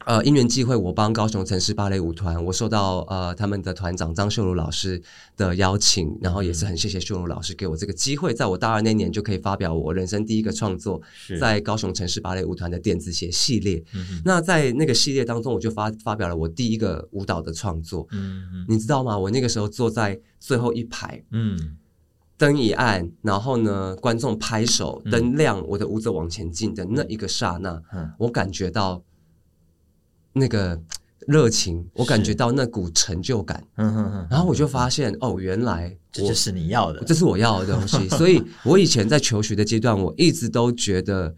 [0.07, 5.01] 呃，因缘际会，我帮高雄城市芭蕾舞团，我受到呃他们的团长张秀如老师
[5.35, 11.01] 的邀请，然后也是很谢谢秀如老师给我这个机会，在我大二那年就可以发表我人生第一个创作，
[11.41, 13.83] 在高雄城市芭蕾舞团的电子鞋系列。
[13.91, 18.07] 是那在那个系列当中，我就发发表了我第一个舞蹈的创作。
[18.11, 19.19] 嗯哼你知道吗？
[19.19, 21.75] 我那个时候坐在最后一排，嗯，
[22.37, 29.03] 灯一暗，然后呢，观众拍手，灯亮，我的舞者往前进的那一个刹那，嗯，我感觉到。
[30.38, 30.80] 那个
[31.28, 38.08] 热情，我感觉到那股成就感，嗯哼哼，然后我就发现，哦，原来这就是你要的，这是我要的东西。
[38.15, 41.36] 所以，我以前在求学的阶段，我一直都觉得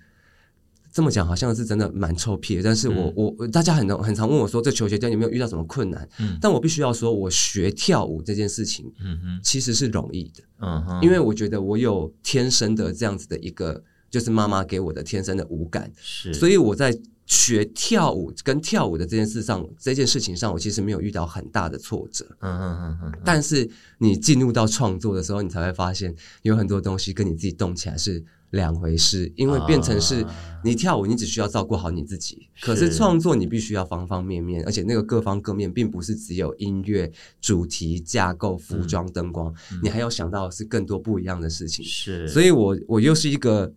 [0.94, 2.62] 这么讲好像是真的蛮臭屁的。
[2.62, 6.08] 但是我我大家很很常问我说，这求学阶段有没有遇到什么困难？
[6.20, 16.96] 嗯，但我必须要说，我学跳舞这件事情，嗯哼，其实是容易的，嗯哼，因为我觉得我有天生的这样子的一个，就是妈妈给我的天生的舞感，是，所以我在。
[17.30, 22.26] 学跳舞跟跳舞的这件事上，这件事情上，我其实没有遇到很大的挫折。
[22.40, 23.22] 嗯嗯嗯嗯。
[23.24, 30.26] 但是你进入到创作的时候，你才会发现有很多东西跟你自己动起来是两回事，因为变成是
[30.64, 41.86] 你跳舞，你只需要照顾好你自己，啊、可是创作你必须要方方面面，而且那个各方各面并不是只有音乐、主题、架构、服装、灯光，嗯、你还要想到是更多不一样的事情。
[41.86, 43.72] 是，所以我我又是一个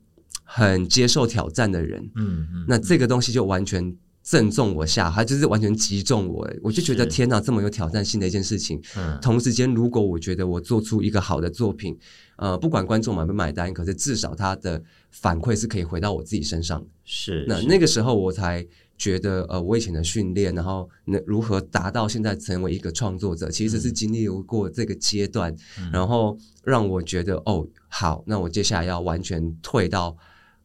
[0.55, 3.97] 很接受挑战的人，嗯嗯，那这个东西就完全。
[4.25, 8.81] 正中我下，他就是完全击中我，我就觉得天哪，这么有挑战性的一件事情。
[8.97, 11.99] 嗯，同时间，如果我觉得我做出一个好的作品，
[12.37, 16.87] 呃，不管观众买不买单，可是至少他的反馈是可以回到我自己身上。
[17.05, 18.65] 是，那那个时候我才
[18.97, 30.17] 觉得，呃，我以前的训练，然后那如何达到现在成为一个创作者，其实是经历过这个阶段，嗯，然后让我觉得，哦，好，那我接下来要完全退到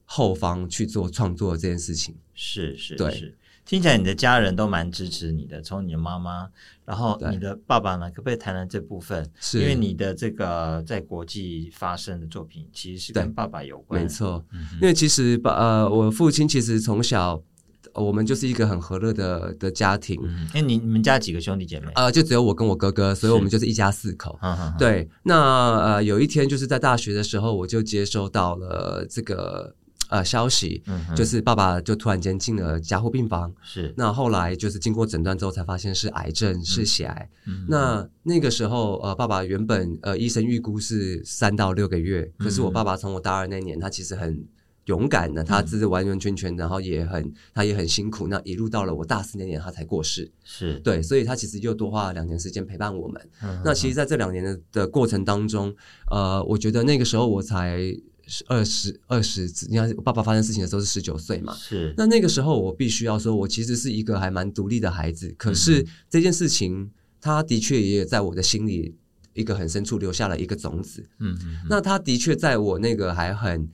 [0.07, 2.15] 后方去做创作这件事情。
[2.33, 3.11] 是是，对。
[3.11, 6.47] 是听起来你的家人都蛮支持你的，从你的妈妈，
[6.85, 9.29] 然后你的爸爸呢，可不可以谈谈这部分？
[9.41, 14.01] 是因为你的这个在国际发生的作品，其实是跟爸爸有关。
[14.01, 17.43] 没错，嗯、因为其实爸呃，我父亲其实从小
[17.91, 20.17] 我们就是一个很和乐的的家庭。
[20.23, 21.91] 嗯，哎，你你们家几个兄弟姐妹？
[21.95, 24.39] 呃，就只有我跟我哥哥，所以我们就是一家四口。
[24.41, 29.75] 是对，那呃，有一天就是在大学的时候，我就接收到了这个。
[30.09, 33.93] 呃，消息、嗯、就是爸爸就突然间进了加护病房，是。
[33.97, 37.29] 那后来就是经过诊断之后才发现是癌症，嗯、是血癌。
[37.45, 44.47] 嗯、那那个时候，呃，爸爸原本呃医生预估是三到六个月，可是我爸爸从我大二那年，他其实很
[44.85, 53.29] 勇敢的，他只是完完全全，然后也很他也很辛苦，那一路到了我大四那年他才过世，是对，所以他其实又多花了两年时间陪伴我们。
[53.43, 55.75] 嗯、那其实在这两年的的过程当中，
[56.09, 57.93] 呃，我觉得那个时候我才。
[58.29, 61.55] 是二十二十，你看我爸爸发生事情的时候是十九岁嘛？
[61.55, 61.93] 是。
[61.95, 65.33] 那那个时候我必须要说，我其实是一个还蛮独立的孩子。
[65.37, 68.95] 可是这件事情，他的确也在我的心里
[69.33, 71.07] 一个很深处留下了一个种子。
[71.19, 71.57] 嗯嗯。
[71.69, 73.69] 那他的确在我那个还很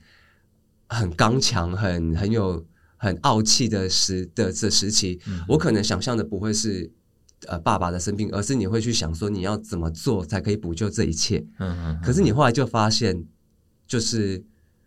[0.86, 2.64] 很刚强、很很有
[2.96, 6.88] 很傲气的时的这时期，我可能想象的不会是
[7.48, 11.44] 呃爸爸的生病，而是你会去想说你要怎么做才可以补救这一切。
[11.58, 12.00] 嗯嗯。
[12.00, 13.26] 可是你后来就发现。
[13.86, 14.42] 就是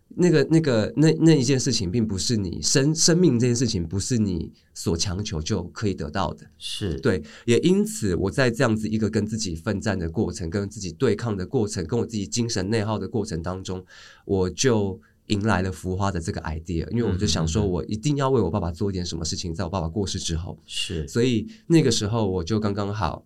[0.10, 6.46] 那个、那个、那那一件事情，并不是你生生命这件事情，不是你所强求就可以得到的。
[6.58, 13.84] 是对，也因此，我在这样子一个跟自己奋战的过程，跟自己对抗的过程，跟我自己精神内耗的过程当中，
[14.26, 16.90] 我就迎来了浮花的这个 idea。
[16.92, 20.58] 因为我就想说，我一定要为我爸爸做一点什么事情，在我爸爸过世之后。
[20.66, 23.26] 是，所以那个时候我就刚刚好。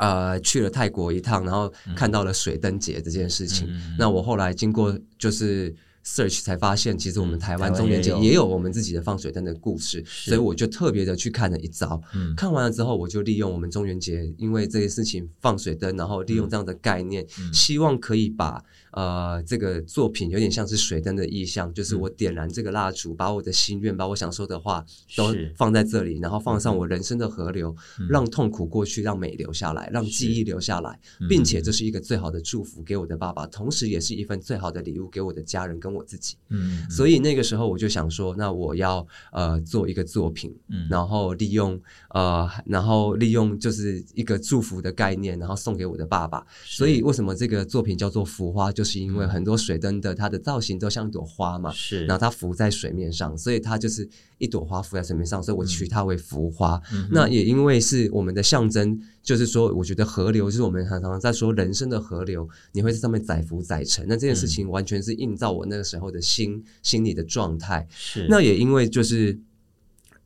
[0.00, 3.68] 呃，去了泰国一趟，然后看到了水灯节这件事情。
[3.70, 5.74] 嗯、那我后来经过就是。
[6.02, 12.00] search 才发现，其实我们台湾中元节也有我们自己的放水灯的故事，所以我就特别的去看了一遭。
[12.14, 24.82] 嗯，看完了之后，我就利用我们中元节，因为这些事情放水灯，然后利用这样的概念，希望可以把呃这个作品有点像是水灯的意象，就是我点燃这个蜡烛，把我的心愿，把我想说的话
[25.14, 27.76] 都放在这里，然后放上我人生的河流，
[28.08, 30.98] 让痛苦过去，让美留下来，让记忆留下来，
[31.28, 35.90] 并且这是一个最好的祝福给我的爸爸，同时也是一份最好的礼物给我的家人跟。
[35.90, 41.76] 我自己，嗯，所以那个时候我就想说，那我要呃做一个作品，嗯，然后利用
[42.10, 46.46] 呃，然后利用就是一个祝福的概念，然后送给我的爸爸。
[46.64, 56.80] 所以为什么这个作品叫做浮花，就是因为很多水灯的它的造型都像一朵花嘛，是，然后它浮在水面上，所以它就是一朵花浮在水面上，所以我取它为浮花。
[56.94, 58.98] 嗯，那也因为是我们的象征。
[59.22, 64.06] 就是说，我觉得河流就是我们常常在说人生的河流，你会在上面载浮载沉。
[64.08, 67.86] 那这件事情完全是映照我那个时候的心心理的状态。
[67.90, 69.38] 是，那也因为就是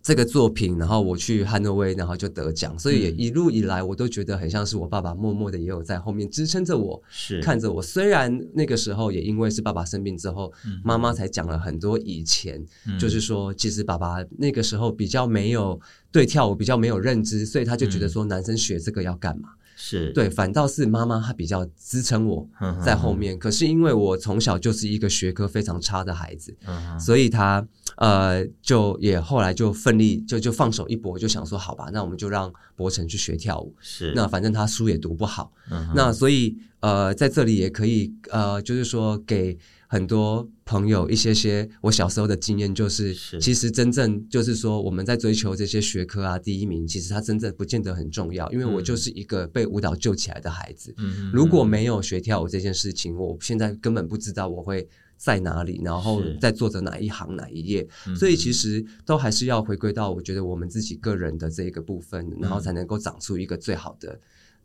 [0.05, 7.81] 这个作品，然后我去汉诺威，然后就得奖，所以也一路以来我都觉得很像是我爸爸默默的也有在后面支撑着我，是看着我。
[7.81, 10.53] 虽然那个时候也因为是爸爸生病之后，
[10.85, 12.63] 妈妈才讲了很多以前，
[13.01, 15.81] 就是说其实爸爸那个时候比较没有。
[16.13, 19.49] 对跳舞比较没有认知，所以他就觉得说男生学这个要干嘛？
[19.77, 22.49] 是对，反倒是妈妈她比较支撑我
[22.85, 23.39] 在后面。
[23.39, 26.57] 可是因为我从小就是一个学科非常差的孩子，
[26.99, 33.75] 所以她呃就也后来就奋力就就放手一搏，就想说好吧，那我们就让博成去学跳舞。
[33.81, 35.53] 是，那反正他书也读不好，
[35.95, 39.59] 那所以呃在这里也可以呃就是说给。
[39.95, 48.51] 很多朋友一些些，我小时候的经验就是，是其实真正就是说，我们在追求这些学科啊，第一名，其实它真正不见得很重要。
[48.51, 57.87] 因为我就是一个被舞蹈救起来的孩子，嗯、如果没有学跳舞这件事情，我现在根本不知道我会在哪里，然后在做着哪一行哪一页。
[58.03, 64.19] 是所以其实都还是要回归到，我觉得我们自己个人的这一个部分，然后才能够长出一个最好的。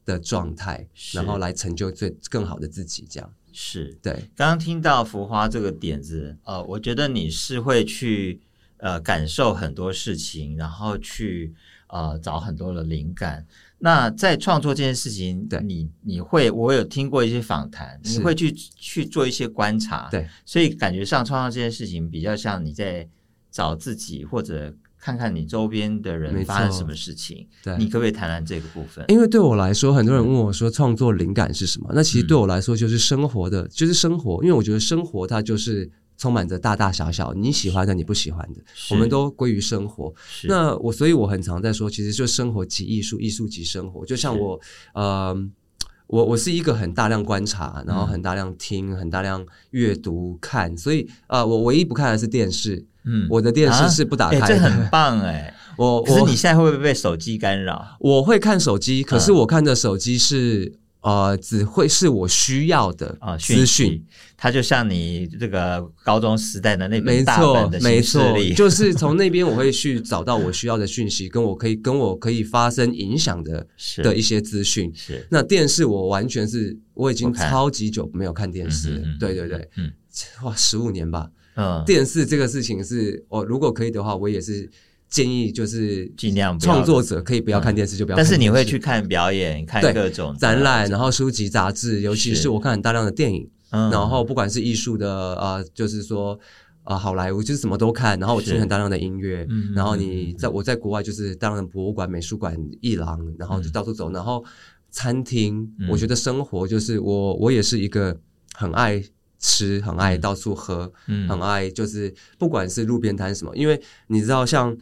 [0.05, 3.31] 的状态，然后来成就最更好的自己，这样
[3.61, 4.13] 是对。
[4.37, 8.39] 刚刚听到浮花这个点子，呃，我觉得你是会去
[8.77, 11.53] 呃感受很多事情，然后去
[11.87, 13.45] 呃找很多的灵感。
[13.79, 23.05] 那在创作这件事情，对你你会，我有听过一些访谈，你会去去做一些观察，对，所以感觉上创作这件事情比较像你在
[23.51, 24.73] 找自己或者。
[24.99, 29.05] 看看你周边的人发生什么事情，对，你可不可以谈谈这个部分？
[29.07, 31.87] 因为对我来说，很多人问我说，创作灵感是什么？
[31.91, 34.43] 嗯、那其实对我来说，就是生活的，就是生活。
[34.43, 40.13] 因为我觉得生活它就是充满着大大小小，你喜欢的，你不喜欢的，我们都归于生活。
[40.43, 44.05] 那我，所以我很常在说，其实就生活即艺术，艺术即生活。
[44.05, 44.59] 就像我，
[44.93, 45.33] 呃，
[46.09, 52.83] 我我是一个很大量观察，然后很大量听，很大量阅读看，所以呃，我唯一不看的是电视。
[53.05, 55.53] 嗯，我的电视是不打开的，啊欸、这很棒哎、欸！
[55.77, 57.95] 我，可是你现在会不会被手机干扰？
[57.99, 64.05] 我会看手机，可是我看的手机是、嗯、呃，只会是我需要的啊资讯。
[64.41, 74.89] 它就像你这个高中时代的那本大本的没错，没错， 就是从那边我会去找到我需要的讯息，跟我可以跟我可以发生影响的的一些资讯。
[74.95, 79.91] 是，那电视我完全是我已经超级久没有看电视了，嗯、对对对，嗯，
[80.43, 81.29] 哇，十五年吧。
[81.55, 84.69] 嗯，电视这个事情是我如果可以的话，我也是
[85.09, 88.23] 建议就是尽量创作者可以不要看电视，就不要看。
[88.23, 96.39] 但是你会去看表演，看各种展览，然后书籍杂志，尤其是我看很大量的电影，然后不管是艺术的呃，就是说
[96.83, 98.19] 呃好莱坞，就是什么都看。
[98.19, 104.11] 然后我听很大量的音乐，然后你在我在国外就是大量的博物馆、美术馆、艺廊，然后就到处走。
[104.11, 104.45] 然后
[104.91, 108.19] 餐厅，我觉得生活就是我我也是一个
[108.53, 109.03] 很爱。
[109.41, 114.77] 吃很爱到处喝，嗯，很爱就是不管是路边摊什么，因为你知道像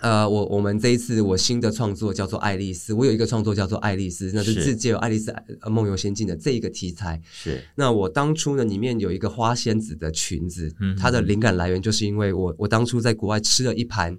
[0.00, 5.34] 呃我我们这一次我新的创作叫做爱丽丝，我有一个创作叫做爱丽丝，那是自借由爱丽丝
[5.70, 7.20] 梦游仙境的这一个题材。
[7.32, 14.18] 是，那我当初呢里面有一个花仙子的裙子，嗯，它的灵感来源就是因为我我当初在国外吃了一盘。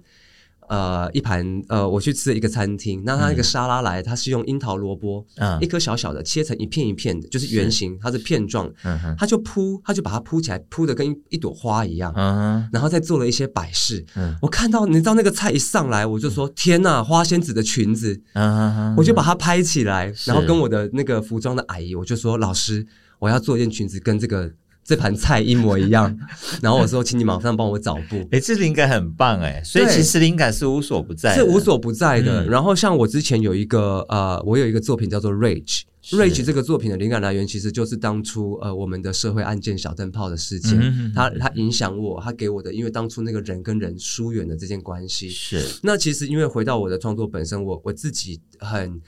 [0.68, 8.70] 呃，一盘呃，我去吃一个餐厅，那他那个沙拉来，它是用樱桃萝卜，嗯，一颗小小的切成一片一片的，就是圆形，它是片状，
[9.18, 22.86] 他就铺，他就把它铺起来，铺的跟一一朵花一样，嗯，然后再做了一些摆饰，嗯，我看到你知道那个菜一上来，我就说天呐，花仙子的裙子，嗯，我就把它拍起来，然后跟我的那个服装的阿姨，我就说老师，
[23.18, 24.52] 我要做一件裙子跟这个。
[24.88, 26.18] 这盘菜一模一样，
[26.62, 28.16] 然后我说，请你马上帮我找布。
[28.30, 32.46] 哎、欸，这灵感很棒哎，所以其实灵感是无所不在，是无所不在的。
[32.46, 35.82] 嗯、然后像我之前有一个呃，我有一个作品叫做《Rage》
[36.16, 45.28] ，Rage 这个作品的灵感来源其实就是当初呃我们的社会案件小灯泡的事件，嗯、它它影响我，它给我的，因为当初那个人跟人疏远的这件关系。
[45.28, 45.62] 是。
[45.82, 48.98] 那其实因为回到我的创作本身，我我自己很，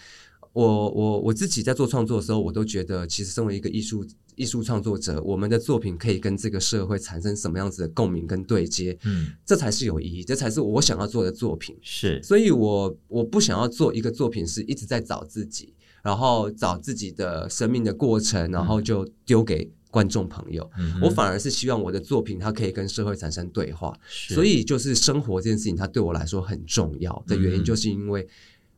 [0.52, 4.04] 我我我自己在做创作的时候，我都觉得其实身为一个艺术。
[4.40, 8.96] 艺术创作者，我们的作品可以跟这个社会产生什么样子的共鸣跟对接？
[9.04, 11.76] 嗯，这才是有意义，这才是我想要做的作品。
[11.82, 20.70] 是，所以我我不想要做一个作品是一直在找自己，然后找自己的生命的过程，然后就丢给观众朋友。
[20.78, 23.94] 嗯，我反而是希望我的作品它可以跟社会产生对话。
[24.08, 28.26] 是，所以就是生活这件事情，它对我来说很重要的原因，就是因为。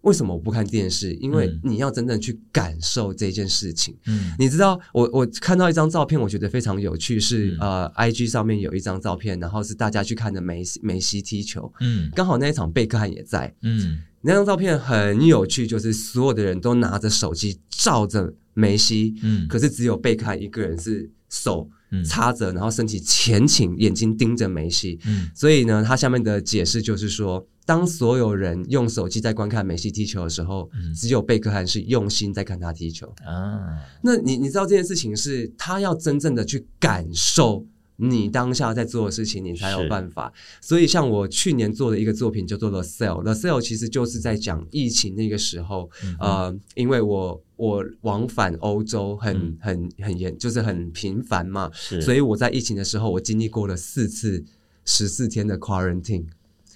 [0.02, 1.12] 为什么我不看电视？
[1.14, 3.96] 因为你要真正去感受这件事情。
[4.06, 11.72] 嗯，你知道，我我看到一张照片，我觉得非常有趣，是、嗯、呃，IG 上面有一张照片，然后是大家去看的梅西梅西踢球。
[11.80, 13.54] 嗯，刚好那一场贝克汉也在。
[13.62, 19.14] 嗯，那张照片很有趣，就是所有的人都拿着手机照着梅西。
[19.22, 21.68] 嗯，可是只有贝克汉一个人是手
[22.04, 24.98] 插着，然后身体前倾，眼睛盯着梅西。
[25.06, 27.46] 嗯，所以呢，他下面的解释就是说。
[27.64, 33.06] 当所有人用手机在观看梅西踢球的时候，嗯、只有贝克汉是用心在看他踢球。
[33.24, 33.78] 啊。
[34.02, 37.64] 那你你知道这件事情是他要真正的去感受
[37.96, 40.32] 你当下在做的事情，你才有办法。
[40.60, 54.44] 所以像我去年做的一个作品叫做《The Cell》，《The Cell》其实就是在讲疫情那个时候，嗯、呃，因为我我往返欧洲很、嗯、很很严，就是很频繁嘛，所以我在疫情的时候，我经历过了四次
[54.84, 56.26] 十四天的 quarantine。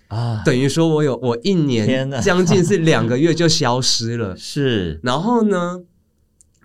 [0.09, 5.00] 啊，等于说我有我一年将近是两个月就消失了， 是。
[5.02, 5.82] 然后呢，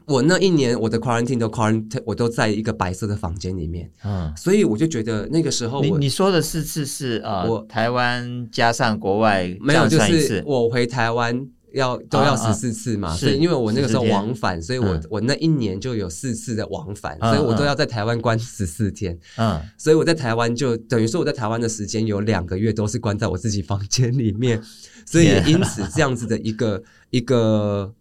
[0.06, 11.48] 我那一年我的 quarantine 都 quarantine，我都在一个白色的房间里面，嗯，所以我就觉得那个时候，你你说的四次是啊，我台湾加上国外没有，就是我回台湾。
[11.74, 19.18] 要都要十四次嘛，所以因为我那个时候往返，所以我我那一年就有四次的往返，所以我都要在台湾关十四天。
[19.38, 24.62] 嗯，所以我在台湾就等于说我在台湾的时间有两个月都是关在我自己房间里面，
[25.06, 27.94] 所以因此这样子的一个一个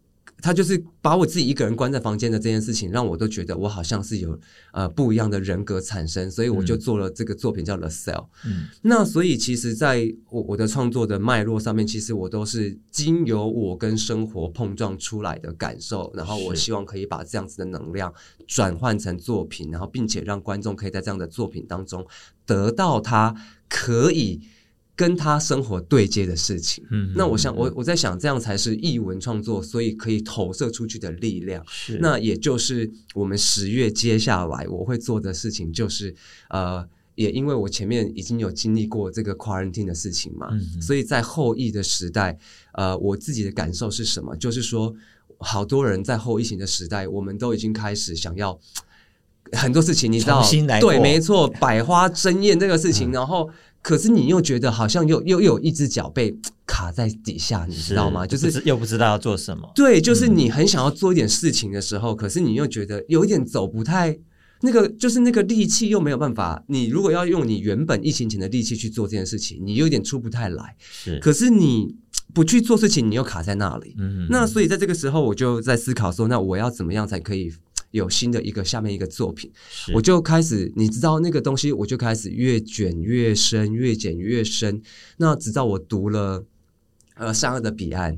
[0.43, 4.39] 他就是把我自己一个人关在房间的这件事情，让我都觉得我好像是有
[4.73, 8.15] 呃不一样的人格产生，所以我就做了这个作品叫《The Cell》。
[8.47, 18.13] 嗯，那所以其实在我我的创作的脉络上面，其实我都是经由我跟生活碰撞出来的感受，然后我希望可以把这样子的能量
[18.47, 22.07] 转换成作品，然后并且让观众可以在这样的作品当中
[22.47, 23.35] 得到他
[23.69, 24.41] 可以。
[25.01, 31.65] 跟他生活对接的事情，嗯，那我想，我我在想，这样才是译文创作，所以可以投射出去的力量。
[31.67, 36.15] 是，那也就是我们十月接下来我会做的事情，就是
[36.51, 42.39] 呃，也因为我前面已经有经历过这个 quarantine 的事情嘛，嗯，所以在后疫的时代，
[42.75, 44.37] 呃，我自己的感受是什么？
[44.37, 44.95] 就是说，
[45.39, 48.61] 好多人在后疫情的时代，我们都已经开始想要
[49.53, 50.43] 很多事情，你知道，
[50.81, 53.51] 对，没错，百花争艳这个事情，嗯，然后。
[53.83, 56.37] 可是你又觉得好像又又又有一只脚被
[56.67, 58.27] 卡在底下，你知道吗？
[58.27, 59.67] 就是又不知道要做什么。
[59.75, 64.19] 对，就是你很想要做一点事情的时候，嗯、可是你又觉得有一点走不太
[64.61, 66.63] 那个，就是那个力气又没有办法。
[66.67, 70.77] 你如果要用你原本疫情前的力气去做这件事情，你有点出不太来。
[70.79, 71.97] 是，可是你
[72.35, 73.97] 不去做事情，你又卡在那里。
[73.99, 77.51] 嗯，那所以在这个时候，我就在思考说，那我要怎么样才可以？
[77.91, 79.51] 有新的一个下面一个作品，
[79.95, 84.81] 我就开始，你知道那个东西，我就开始越卷越深，越剪越深。
[85.17, 86.45] 那直到我读了
[87.17, 88.17] 呃《善恶的彼岸》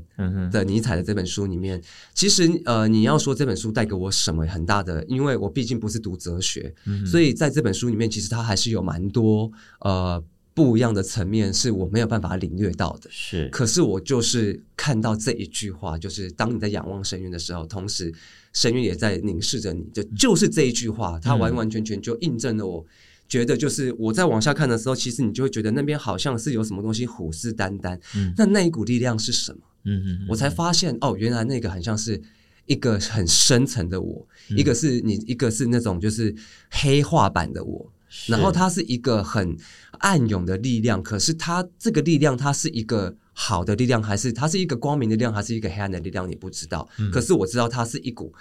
[0.51, 1.81] 的尼采的这本书里面，
[2.13, 6.73] 其实呃你要说这本书带给我什么很大的，因为我毕竟不是读哲学，
[7.05, 10.23] 所以在这本书里面，其实它还是有蛮多呃
[10.53, 13.09] 不一样的层面是我没有办法领略到的。
[13.11, 18.13] 是，可是我就是看到这一句话，就是当你在仰望深渊的时候，同时。
[18.55, 22.85] 深渊也在凝视着你，就就是这一句话，它完完全全就印证了我
[23.27, 27.99] 觉得，就是我在往下看的时候，其实你就会觉得那边好像是有什么东西虎视眈眈。
[28.15, 29.59] 嗯，那那一股力量是什么？
[29.85, 32.21] 嗯嗯，我才发现哦，原来那个很像是
[32.67, 36.35] 一个很深层的我，一个是你，一个是那种就是
[36.69, 37.91] 黑化版的我，
[38.27, 39.57] 然后它是一个很
[39.99, 43.15] 暗涌的力量，可是它这个力量，它是一个。
[43.35, 46.29] 好的力量，还是它是一个光明的力量，还是一个黑暗的力量？
[46.29, 46.87] 你不知道。
[46.99, 48.31] 嗯、可是我知道，它是一股，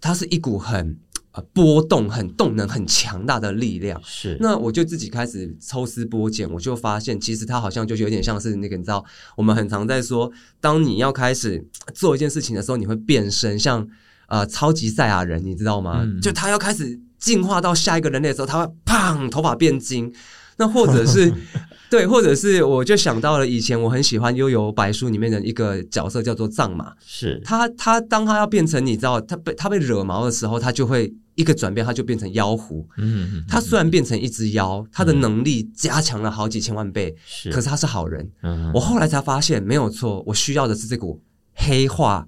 [0.00, 0.96] 它是一股很
[1.32, 4.00] 呃波动、很动能、很强大的力量。
[4.04, 4.36] 是。
[4.38, 9.04] 那我就自己开始抽丝剥茧，我就发现，其实它好像就有点像是那个，你知道，
[9.36, 10.30] 我们很常在说，
[10.60, 13.84] 当你要开始做一件事情的时候，你会变身，像
[14.28, 16.02] 呃超级赛亚人，你知道吗？
[16.04, 20.12] 嗯、就他要开始进化到下一个人类的时候，他会砰，头发变金。
[20.58, 21.32] 那或者是。
[21.88, 32.84] 对，或者是我就想到了以前我很喜欢《幽游白书》里面的一个角色叫做藏马，是他他当他要变成你知道他被他被惹毛的时候，他就会一个转变，他就变成妖狐。
[32.98, 38.28] 嗯，嗯，他虽然变成一只妖，他的能力加强了好几千万倍，是，可是他是好人。
[38.42, 41.22] 嗯，我后来才发现没有错，我需要的是这股
[41.54, 42.26] 黑化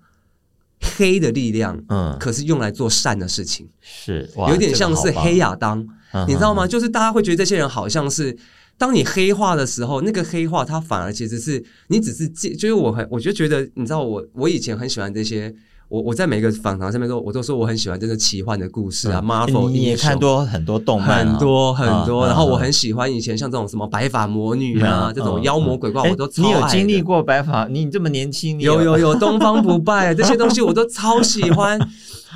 [0.80, 1.78] 黑的力量。
[1.88, 5.86] 嗯，可是用来做善的事情，是有点像是黑亚当，
[6.26, 6.66] 你知道吗？
[6.66, 8.36] 就是大家会觉得这些人好像是。
[8.80, 15.52] 当你黑化的时候，那个黑化它反而其实是你只是借，就是我很我就觉得，你知道我我以前很喜欢这些，
[15.88, 26.46] 我我在每个访谈上面都我都说我很喜欢这个奇幻的故事啊，Marvel 你也看多很多动漫，很多很多，然后我很喜欢以前像这种什么白发魔女啊，这种妖魔鬼怪我都超爱。
[26.46, 27.66] 你有经历过白发？
[27.68, 31.78] 你这么年轻，有有有 东方不败这些东西我都超喜欢，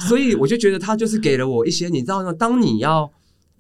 [0.09, 2.33] 所以我就觉得他就是给了我一些，你知道吗？
[2.33, 3.11] 当你要。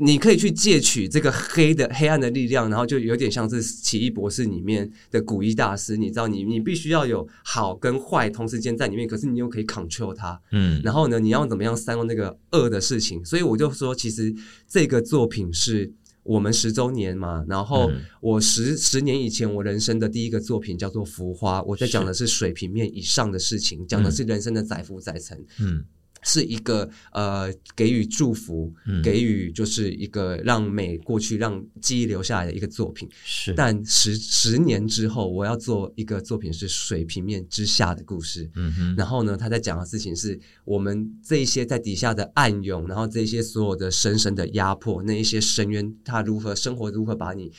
[0.05, 13.25] 你可以去借取这个黑的黑暗的力量，然后就有点像是奇异博士里面的古一大师，你知道你，你你必须要有好跟坏同时间在里面，可是你又可以 control 它，嗯，然后呢，你要怎么样善用那个恶的事情？
[13.25, 14.35] 所以我就说，其实
[14.67, 15.93] 这个作品是
[16.25, 17.89] 我们十周年嘛，然后
[18.21, 25.85] 我十十年以前我人生的第一个作品叫做《浮花》，我在讲的是水平面以上的事情，讲的是人生的载浮载沉，嗯。
[26.23, 33.09] 是一个呃，给予祝福，嗯、给予就是一个让美过去，让记忆留下来的一个作品。
[33.25, 38.49] 是，但十十年之后，我要做一个作品是水平面之下的故事。
[38.55, 47.51] 嗯哼，然后呢，他在讲的事情是我们这一些在底下的暗涌，然后这些所有的深深的压迫，那一些深渊，他如何生活，如何把你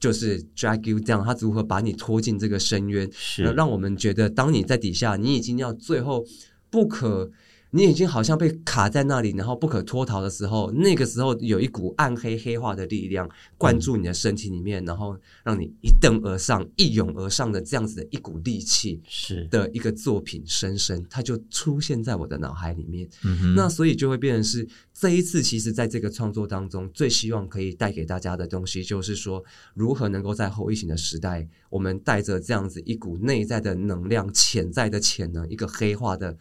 [0.00, 6.26] 就是 drag you down，他如何把你拖进这个深渊，是让我们觉得，当你在底下，你已经要最后
[6.70, 7.30] 不可。
[7.72, 23.08] 你已经好像被卡在那里，然后不可脱逃的时候，那个时候有一股暗黑黑化的力量灌注你的身体里面，嗯、然后让你一蹬而上、一涌而上的这样子的一股力气，是的一个作品，深深它就出现在我的脑海里面。
[23.54, 29.44] 那所以就会变成是这一次，其实在这个创作当中，最希望可以带给大家的东西，就是说
[29.74, 36.36] 如何能够在后疫情的时代，我们带着这样子一股内在的能量、潜在的潜能，一个黑化的。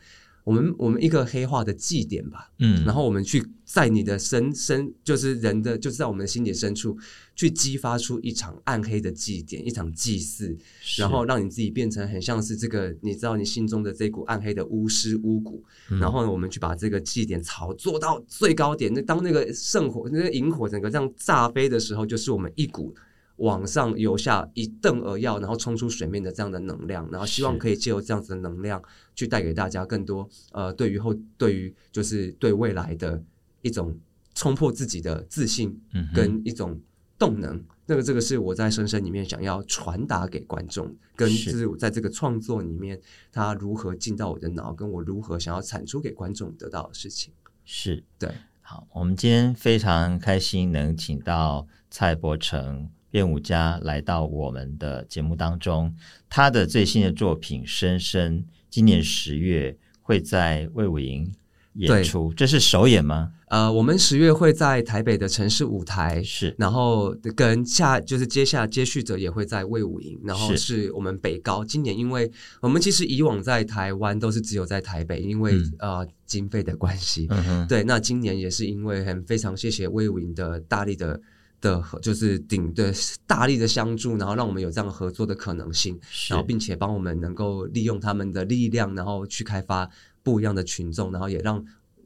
[0.49, 6.97] 我们我们一个黑化的祭典吧，嗯，然后我们去在你的深深，就是人的，就是在我们的心底深处，
[7.35, 10.57] 去激发出一场暗黑的祭典，一场祭祀，
[10.97, 22.95] 然后让你自己变成很像是这个，你知道你心中的这股暗黑的巫师巫蛊，嗯、然后呢，我们去把这个祭典炒作到最高点，那当那个圣火、那个萤火整个这样炸飞的时候，就是我们一股。
[23.39, 28.81] 往上游下一蹬而跃，然后冲出水面的这样的能量，然后希望可以借由这样子的能量，
[29.15, 33.21] 去带给大家更多呃，对于后对于就是对未来的
[33.61, 33.97] 一种
[34.35, 35.81] 冲破自己的自信，
[36.13, 36.79] 跟一种
[37.17, 37.63] 动能。
[37.85, 47.33] 那个这个是我在深深里面想要传达给观众，跟就是我在这个创作里面，他如何进到我的脑，跟我如何想要产出给观众得到的事情。
[47.65, 48.29] 是对。
[48.61, 52.91] 好，我们今天非常开心能请到蔡伯成。
[53.11, 55.93] 编舞家来到我们的节目当中，
[56.29, 58.39] 他的最新的作品《深深》，
[58.69, 61.31] 今年十月会在魏武营
[61.73, 63.31] 演出，这是首演吗？
[63.47, 71.65] 呃，我们十月会在台北的城市舞台，是，然后跟下就是接下接续者也会在魏武营，然后是我们北高。
[71.65, 72.31] 今年因为
[72.61, 77.27] 我们其实以往在台湾都是只有在台北，因为、嗯、呃经费的关系，
[77.67, 81.19] 对，那今年也是因为很非常谢谢魏武营的大力的。
[81.61, 82.93] 的就是顶的
[83.27, 86.33] 大力的相助，然后让我们有这样合作的可能性，是。
[86.33, 89.89] 然后并且帮我们能够利用他们的力量，然后去开发
[90.23, 91.63] 不一样的群众，然后也让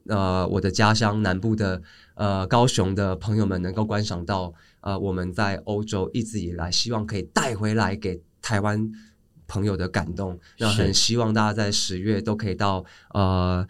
[0.07, 1.81] 呃我的家乡南部的
[2.15, 8.91] 呃高雄的朋友们能够观赏到呃我们在欧洲一直以来希望可以带回来给台湾
[9.47, 12.83] 朋友的感动，那很希望大家在十月都可以到
[13.13, 13.65] 呃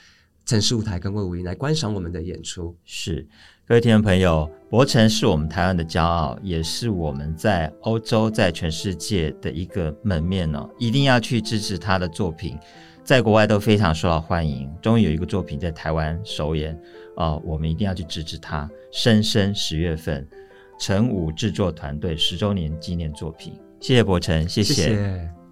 [0.46, 3.28] 城市舞台跟魏武营来观赏我们的演出，是。
[3.66, 10.70] 各位听众朋友，柏成是我们台湾的骄傲，也是我们在欧洲、在全世界的一个门面哦。
[10.78, 12.60] 一定要去支持他的作品，
[13.06, 14.70] 在国外都非常受到欢迎。
[14.82, 16.78] 终于有一个作品在台湾首演
[17.16, 18.70] 哦，我们一定要去支持他。
[18.92, 20.28] 深深十月份，
[20.78, 24.74] 成武制作团队十周年纪念作品，谢谢柏成，谢谢。
[24.74, 25.43] 谢谢。